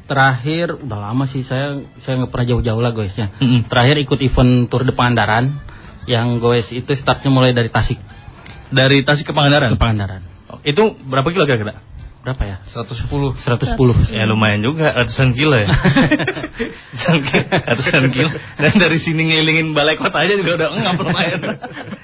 [0.07, 3.27] Terakhir udah lama sih saya saya nggak pernah jauh-jauh lah guysnya.
[3.67, 5.51] Terakhir ikut event Tour de Pangandaran
[6.07, 7.99] yang guys itu startnya mulai dari Tasik
[8.67, 9.75] Dari Tasik ke Pangandaran.
[9.75, 10.21] ke Pangandaran.
[10.47, 11.83] Oh, Itu berapa kilo kira-kira?
[12.27, 12.57] Berapa ya?
[12.75, 13.39] 110.
[13.39, 14.11] 110.
[14.11, 15.63] Ya lumayan juga, ratusan kilo ya.
[16.91, 18.29] ratusan kilo, ratusan kilo.
[18.59, 21.39] Dan dari sini ngelilingin balai kota aja juga udah ngap lumayan.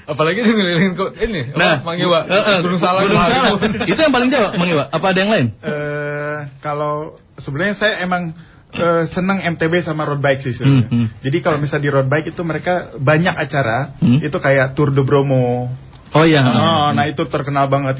[0.08, 1.52] Apalagi dia ngelilingin kok ini.
[1.52, 2.24] Nah, Mang Iwa.
[2.24, 3.04] eh, eh, Gunung Salak.
[3.04, 3.84] Gunung Salak.
[3.84, 4.84] Itu yang paling jauh, Mang Iwa.
[4.88, 5.46] Apa ada yang lain?
[5.60, 8.32] Eh, kalau sebenarnya saya emang
[8.72, 10.88] eh, senang MTB sama road bike sih sebenarnya.
[10.88, 11.08] Hmm, hmm.
[11.20, 14.24] Jadi kalau misalnya di road bike itu mereka banyak acara, Hmm.
[14.24, 15.68] itu kayak Tour de Bromo.
[16.14, 16.46] Oh iya.
[16.46, 17.98] Oh, nah itu terkenal banget.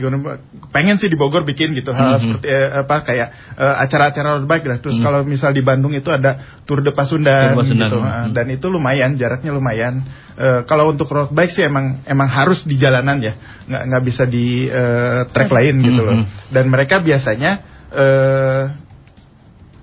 [0.71, 4.47] Pengen sih di Bogor bikin gitu hal Hmm, seperti eh, apa kayak eh, acara-acara road
[4.47, 4.79] bike lah.
[4.79, 5.05] Terus Hmm.
[5.05, 7.99] kalau misal di Bandung itu ada Tour de Pasundan, Tour de Pasundan, gitu.
[7.99, 8.07] hmm.
[8.07, 10.07] Ah, Dan itu lumayan, jaraknya lumayan.
[10.39, 13.35] Eh, kalau untuk road bike sih emang emang harus di jalanan ya,
[13.67, 16.15] nggak nggak bisa di eh, track lain gitu loh.
[16.23, 16.27] Hmm.
[16.55, 17.51] Dan mereka biasanya
[17.91, 18.63] eh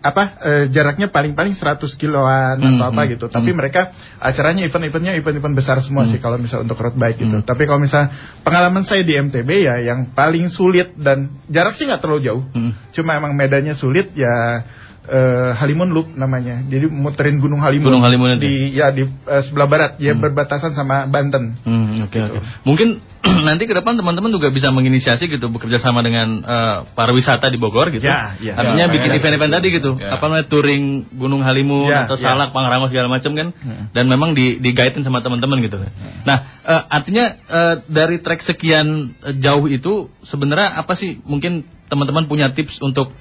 [0.01, 3.25] apa eh, jaraknya paling-paling 100 kiloan Hmm, atau apa hmm, gitu.
[3.29, 3.57] Tapi hmm.
[3.57, 3.81] mereka
[4.17, 6.11] acaranya event-eventnya event-event besar semua Hmm.
[6.11, 7.37] sih kalau misal untuk road bike gitu.
[7.41, 7.45] Hmm.
[7.45, 8.09] Tapi kalau misal
[8.41, 12.43] pengalaman saya di MTB ya yang paling sulit dan jarak sih nggak terlalu jauh.
[12.49, 12.73] Hmm.
[12.91, 14.65] Cuma emang medannya sulit ya
[15.03, 16.61] eh, Halimun Loop namanya.
[16.61, 17.89] Jadi muterin Gunung Halimun.
[17.89, 18.45] Gunung Halimun itu.
[18.45, 21.57] di ya di eh, sebelah barat ya berbatasan sama Banten.
[21.63, 22.33] Hmm, oke Gitu.
[22.37, 22.39] oke.
[22.63, 22.89] Mungkin
[23.47, 27.89] nanti ke depan teman-teman juga bisa menginisiasi gitu bekerja sama dengan eh, pariwisata di Bogor
[27.89, 28.05] gitu.
[28.05, 28.53] Ya, ya.
[28.57, 29.55] Artinya Ya, bikin ya, event-event ya.
[29.57, 29.91] tadi gitu.
[29.97, 30.09] Ya.
[30.17, 32.33] Apa namanya touring Gunung Halimun Ya, atau ya.
[32.33, 33.47] Salak, Pangrango segala macam kan.
[33.57, 33.89] Hmm.
[33.93, 35.77] Dan memang di di guidein sama teman-teman gitu.
[36.25, 42.25] Nah, eh, artinya eh, dari trek sekian eh, jauh itu sebenarnya apa sih mungkin teman-teman
[42.25, 43.11] punya tips untuk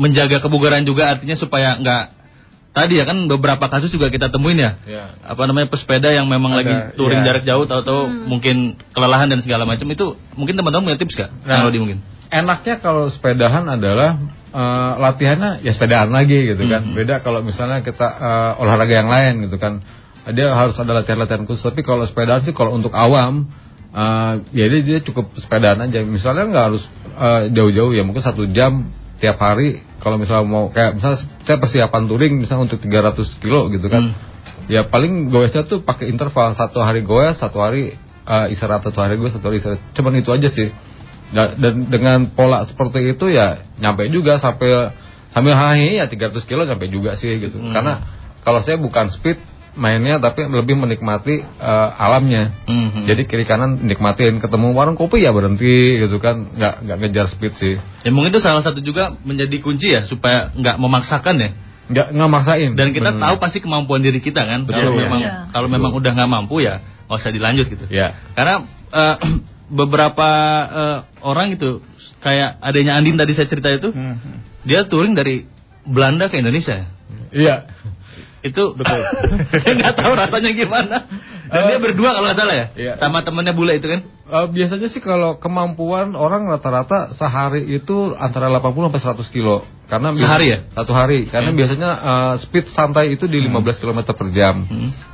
[0.00, 2.24] menjaga kebugaran juga artinya supaya nggak
[2.74, 4.74] Tadi ya kan beberapa kasus juga kita temuin ya.
[4.82, 5.04] Ya.
[5.22, 7.26] Apa namanya pesepeda yang memang Ada, lagi touring ya.
[7.30, 11.30] jarak jauh tahu-tahu mungkin kelelahan dan segala macam itu mungkin teman-teman punya tips gak?
[11.46, 11.62] Nah.
[11.62, 12.02] Kalau di mungkin.
[12.34, 14.18] Enaknya kalau sepedahan adalah
[14.50, 16.82] eh, latihannya ya sepedaan lagi gitu kan.
[16.82, 16.98] Mhm.
[16.98, 19.78] Beda kalau misalnya kita eh, olahraga yang lain gitu kan.
[20.34, 21.62] Dia harus ada latihan-latihan khusus.
[21.62, 23.54] Tapi kalau sepedaan sih kalau untuk awam
[23.94, 26.02] eh, ya dia, dia cukup sepedaan aja.
[26.02, 26.82] Misalnya nggak harus
[27.22, 29.82] eh, jauh-jauh ya mungkin satu jam tiap hari.
[30.02, 34.14] Kalau misalnya mau kayak misalnya saya persiapan touring misalnya untuk 300 kilo gitu kan.
[34.64, 39.20] Ya paling goesnya tuh pakai interval satu hari goes, satu hari eh, istirahat, satu hari
[39.20, 39.82] goes, satu hari istirahat.
[39.92, 40.72] Cuman itu aja sih.
[41.34, 44.92] Da- dan dengan pola seperti itu ya nyampe juga sampai
[45.34, 47.58] sambil hahi ya 300 kilo nyampe juga sih gitu.
[47.58, 47.74] Hmm.
[47.74, 47.94] Karena
[48.44, 49.40] kalau saya bukan speed
[49.74, 52.54] mainnya tapi lebih menikmati eh, alamnya.
[52.66, 53.10] Mhm.
[53.10, 57.54] Jadi kiri kanan nikmatin, ketemu warung kopi ya berhenti gitu kan, nggak nggak ngejar speed
[57.58, 57.74] sih.
[58.06, 61.50] Ya mungkin itu salah satu juga menjadi kunci ya supaya nggak memaksakan ya.
[61.90, 62.70] Nggak nggak maksain.
[62.78, 63.22] Dan kita Bener.
[63.28, 64.64] tahu pasti kemampuan diri kita kan.
[64.64, 64.78] Betul.
[64.78, 65.00] Kalau Iya.
[65.04, 65.32] memang Iya.
[65.52, 67.84] kalau memang udah nggak mampu ya nggak usah dilanjut gitu.
[67.92, 68.14] Ya.
[68.38, 68.64] Karena
[68.94, 69.16] eh,
[69.80, 70.28] beberapa
[70.70, 71.82] eh, orang itu
[72.24, 73.92] kayak adanya Andin tadi saya cerita itu,
[74.64, 75.44] dia touring dari
[75.84, 76.88] Belanda ke Indonesia.
[77.28, 77.68] Iya.
[78.44, 79.00] Itu betul.
[79.64, 80.96] saya nggak tahu rasanya gimana.
[81.48, 82.92] Dan dia berdua kalau nggak salah ya, Iya.
[83.00, 84.04] sama temennya bule itu kan.
[84.04, 89.64] Eh, biasanya sih kalau kemampuan orang rata-rata sehari itu antara 80 sampai 100 kilo.
[89.88, 90.58] Karena Sehari ya?
[90.72, 91.24] Satu hari.
[91.28, 94.64] Karena biasanya eh, speed santai itu di 15 km per jam.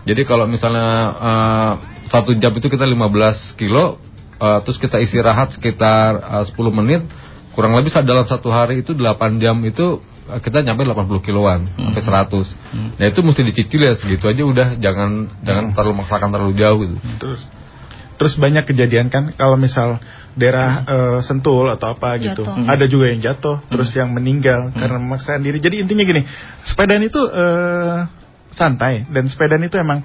[0.07, 1.73] Jadi kalau misalnya eh,
[2.11, 3.99] satu jam itu kita 15 kilo,
[4.43, 7.07] eh, terus kita istirahat sekitar eh, 10 menit,
[7.55, 10.03] kurang lebih dalam satu hari itu 8 jam itu
[10.39, 13.01] kita nyampe 80 kiloan sampai 100.
[13.01, 15.11] Nah itu mesti dicicil ya segitu aja udah jangan
[15.43, 16.97] jangan terlalu memaksakan terlalu jauh gitu.
[17.19, 17.43] Terus
[18.21, 19.97] terus banyak kejadian kan kalau misal
[20.39, 22.47] daerah eh, Sentul atau apa gitu.
[22.47, 22.69] Jatuh.
[22.69, 25.59] Ada juga yang jatuh, terus yang meninggal karena memaksakan diri.
[25.59, 26.23] Jadi intinya gini,
[26.63, 27.99] sepedaan itu eh,
[28.55, 30.03] santai dan sepedaan itu emang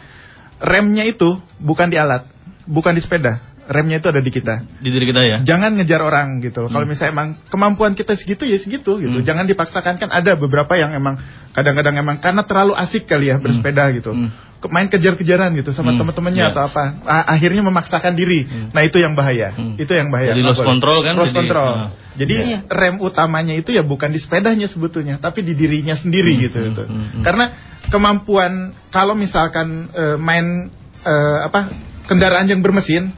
[0.62, 2.26] remnya itu bukan di alat,
[2.66, 3.42] bukan di sepeda.
[3.66, 4.62] Remnya itu ada di kita.
[4.78, 5.38] Di diri kita ya.
[5.42, 6.70] Jangan ngejar orang gitu.
[6.70, 9.18] Kalau misalnya emang kemampuan kita segitu ya segitu gitu.
[9.26, 11.18] Jangan dipaksakan kan ada beberapa yang emang
[11.50, 14.14] kadang-kadang emang karena terlalu asik kali ya bersepeda gitu.
[14.62, 16.02] Ke- Main kejar-kejaran gitu sama Hmm.
[16.06, 16.50] teman-temannya Ya.
[16.54, 16.84] atau apa.
[17.06, 18.46] A- akhirnya memaksakan diri.
[18.74, 19.54] Nah, itu yang bahaya.
[19.78, 20.34] Itu yang bahaya.
[20.34, 21.72] Jadi lost control kan, Lost jadi- control.
[21.74, 21.90] ah.
[22.16, 22.60] Jadi Iya.
[22.72, 26.84] rem utamanya itu ya bukan di sepedanya sebetulnya, tapi di dirinya sendiri gitu gitu.
[27.20, 27.52] Karena
[27.90, 30.70] kemampuan kalau misalkan eh, main
[31.06, 31.70] eh, apa
[32.06, 33.12] kendaraan yang bermesin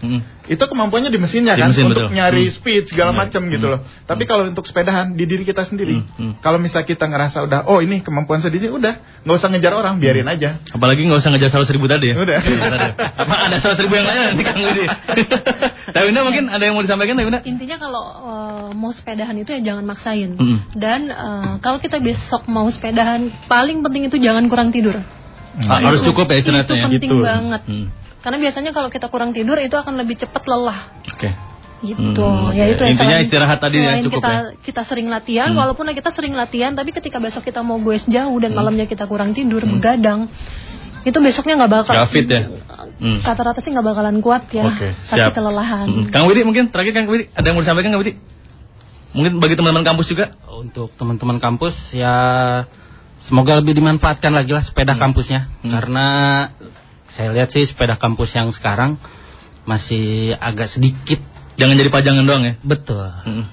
[0.46, 2.16] itu kemampuannya di mesinnya Di kan mesin, untuk betul.
[2.16, 2.56] nyari Hmm.
[2.56, 3.20] speed segala Iya.
[3.20, 3.74] macam gitu Hmm.
[3.76, 3.80] loh.
[4.02, 6.00] Tapi kalau untuk sepedahan di diri kita sendiri.
[6.16, 6.40] Hmm.
[6.40, 9.74] Kalau misal kita ngerasa udah oh ini kemampuan saya di sini udah nggak usah ngejar
[9.74, 10.64] orang biarin aja.
[10.70, 12.16] Apalagi nggak usah ngejar seratus ribu tadi ya.
[12.16, 12.40] Udah.
[12.40, 12.90] Iya, ya.
[13.18, 14.84] Apa ada seratus ribu yang lain nanti Kang Widi?
[15.94, 17.42] Tapi Winda mungkin ada yang mau disampaikan Tapi Winda?
[17.44, 20.32] Intinya kalau eh, mau sepedahan itu ya jangan maksain.
[20.34, 20.58] Mm.
[20.74, 24.96] Dan eh, kalau kita besok mau sepedahan, paling penting itu jangan kurang tidur.
[25.60, 26.86] Ah, harus Itu- cukup ya istirahatnya Itu ya.
[26.88, 27.18] penting Gitu.
[27.20, 27.62] banget.
[27.66, 27.88] Hmm.
[28.28, 30.92] Karena biasanya kalau kita kurang tidur itu akan lebih cepat lelah.
[31.08, 31.32] Oke.
[31.80, 32.20] Gitu.
[32.20, 34.42] Hmm, Ya itu ya, Intinya selain- istirahat tadi ya selain cukup kita, ya.
[34.60, 35.62] Kita sering latihan, Hmm.
[35.64, 38.60] walaupun kita sering latihan, tapi ketika besok kita mau goes jauh dan Hmm.
[38.60, 40.28] malamnya kita kurang tidur, begadang,
[41.06, 41.94] itu besoknya nggak bakal.
[41.96, 42.42] Nggak fit ya.
[43.00, 43.24] Hmm.
[43.24, 44.68] Rata-rata sih nggak bakalan kuat ya.
[44.68, 45.32] Oke, Pasti siap.
[45.32, 45.88] kelelahan.
[45.88, 46.12] Hmm.
[46.12, 48.14] Kang Widi mungkin terakhir Kang Widi ada yang mau disampaikan Kang Widi?
[49.16, 50.36] Mungkin bagi teman-teman kampus juga?
[50.52, 52.16] Untuk teman-teman kampus ya
[53.24, 56.06] semoga lebih dimanfaatkan lagi lah sepeda kampusnya karena
[57.10, 58.95] saya lihat sih sepeda kampus yang sekarang
[59.64, 61.20] masih agak sedikit
[61.58, 62.53] Jangan jadi pajangan doang ya.
[62.62, 63.01] betul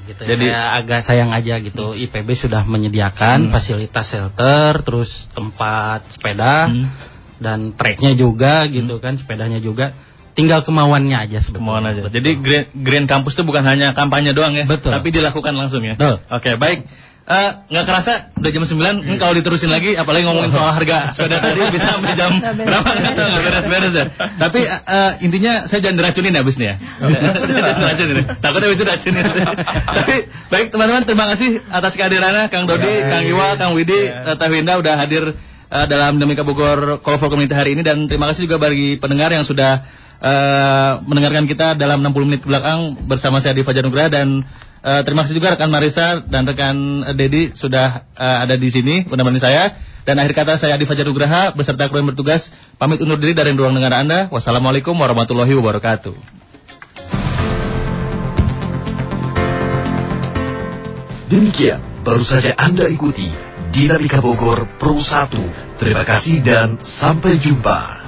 [0.05, 0.28] gitu ya.
[0.28, 3.50] Jadi- saya agak sayang aja gitu IPB sudah menyediakan Hmm.
[3.50, 6.92] fasilitas shelter terus tempat sepeda Hmm.
[7.36, 9.96] dan treknya juga gitu kan sepedanya juga
[10.34, 12.00] tinggal kemauannya aja sebetulnya Kemauan aja.
[12.02, 12.14] Betul.
[12.14, 14.90] Jadi Green, Green Campus itu bukan hanya kampanye doang ya, Betul.
[14.90, 15.94] tapi dilakukan langsung ya.
[15.94, 16.20] Betul.
[16.28, 16.84] Oke, baik.
[17.25, 21.41] Eh, nggak kerasa udah jam 9 Ini kalau diterusin lagi apalagi ngomongin soal harga sepeda
[21.41, 22.68] tadi bisa sampai jam Nggak beres.
[22.68, 24.05] berapa nggak beres-beres ya.
[24.37, 26.77] Tapi eh, eh, intinya saya jangan diracunin ya abis nih ya.
[27.81, 28.14] Diracunin.
[28.20, 28.25] ya.
[28.45, 29.25] Takutnya itu diracunin.
[30.05, 30.14] Tapi
[30.53, 34.77] baik teman-teman terima kasih atas kehadirannya Kang Dodi, Kang Iwa, Kang Widi, eh, Teh Winda
[34.77, 35.25] udah hadir
[35.72, 39.33] eh, dalam Dinamika Bogor Call for Community hari ini dan terima kasih juga bagi pendengar
[39.33, 39.81] yang sudah
[40.20, 44.45] eh, mendengarkan kita dalam 60 menit ke belakang bersama saya di Fajar Nugraha dan
[44.85, 46.76] eh, terima kasih juga rekan Marisa dan rekan
[47.16, 49.74] Dedi sudah eh, ada di sini menemani saya
[50.05, 52.45] dan akhir kata saya di Fajar Nugraha beserta kru yang bertugas
[52.76, 54.28] pamit undur diri dari ruang dengar Anda.
[54.28, 56.12] Wassalamualaikum warahmatullahi wabarakatuh.
[61.32, 63.32] Demikian baru saja Anda ikuti
[63.72, 65.80] Dinamika Bogor Pro 1.
[65.80, 68.03] Terima kasih dan sampai jumpa.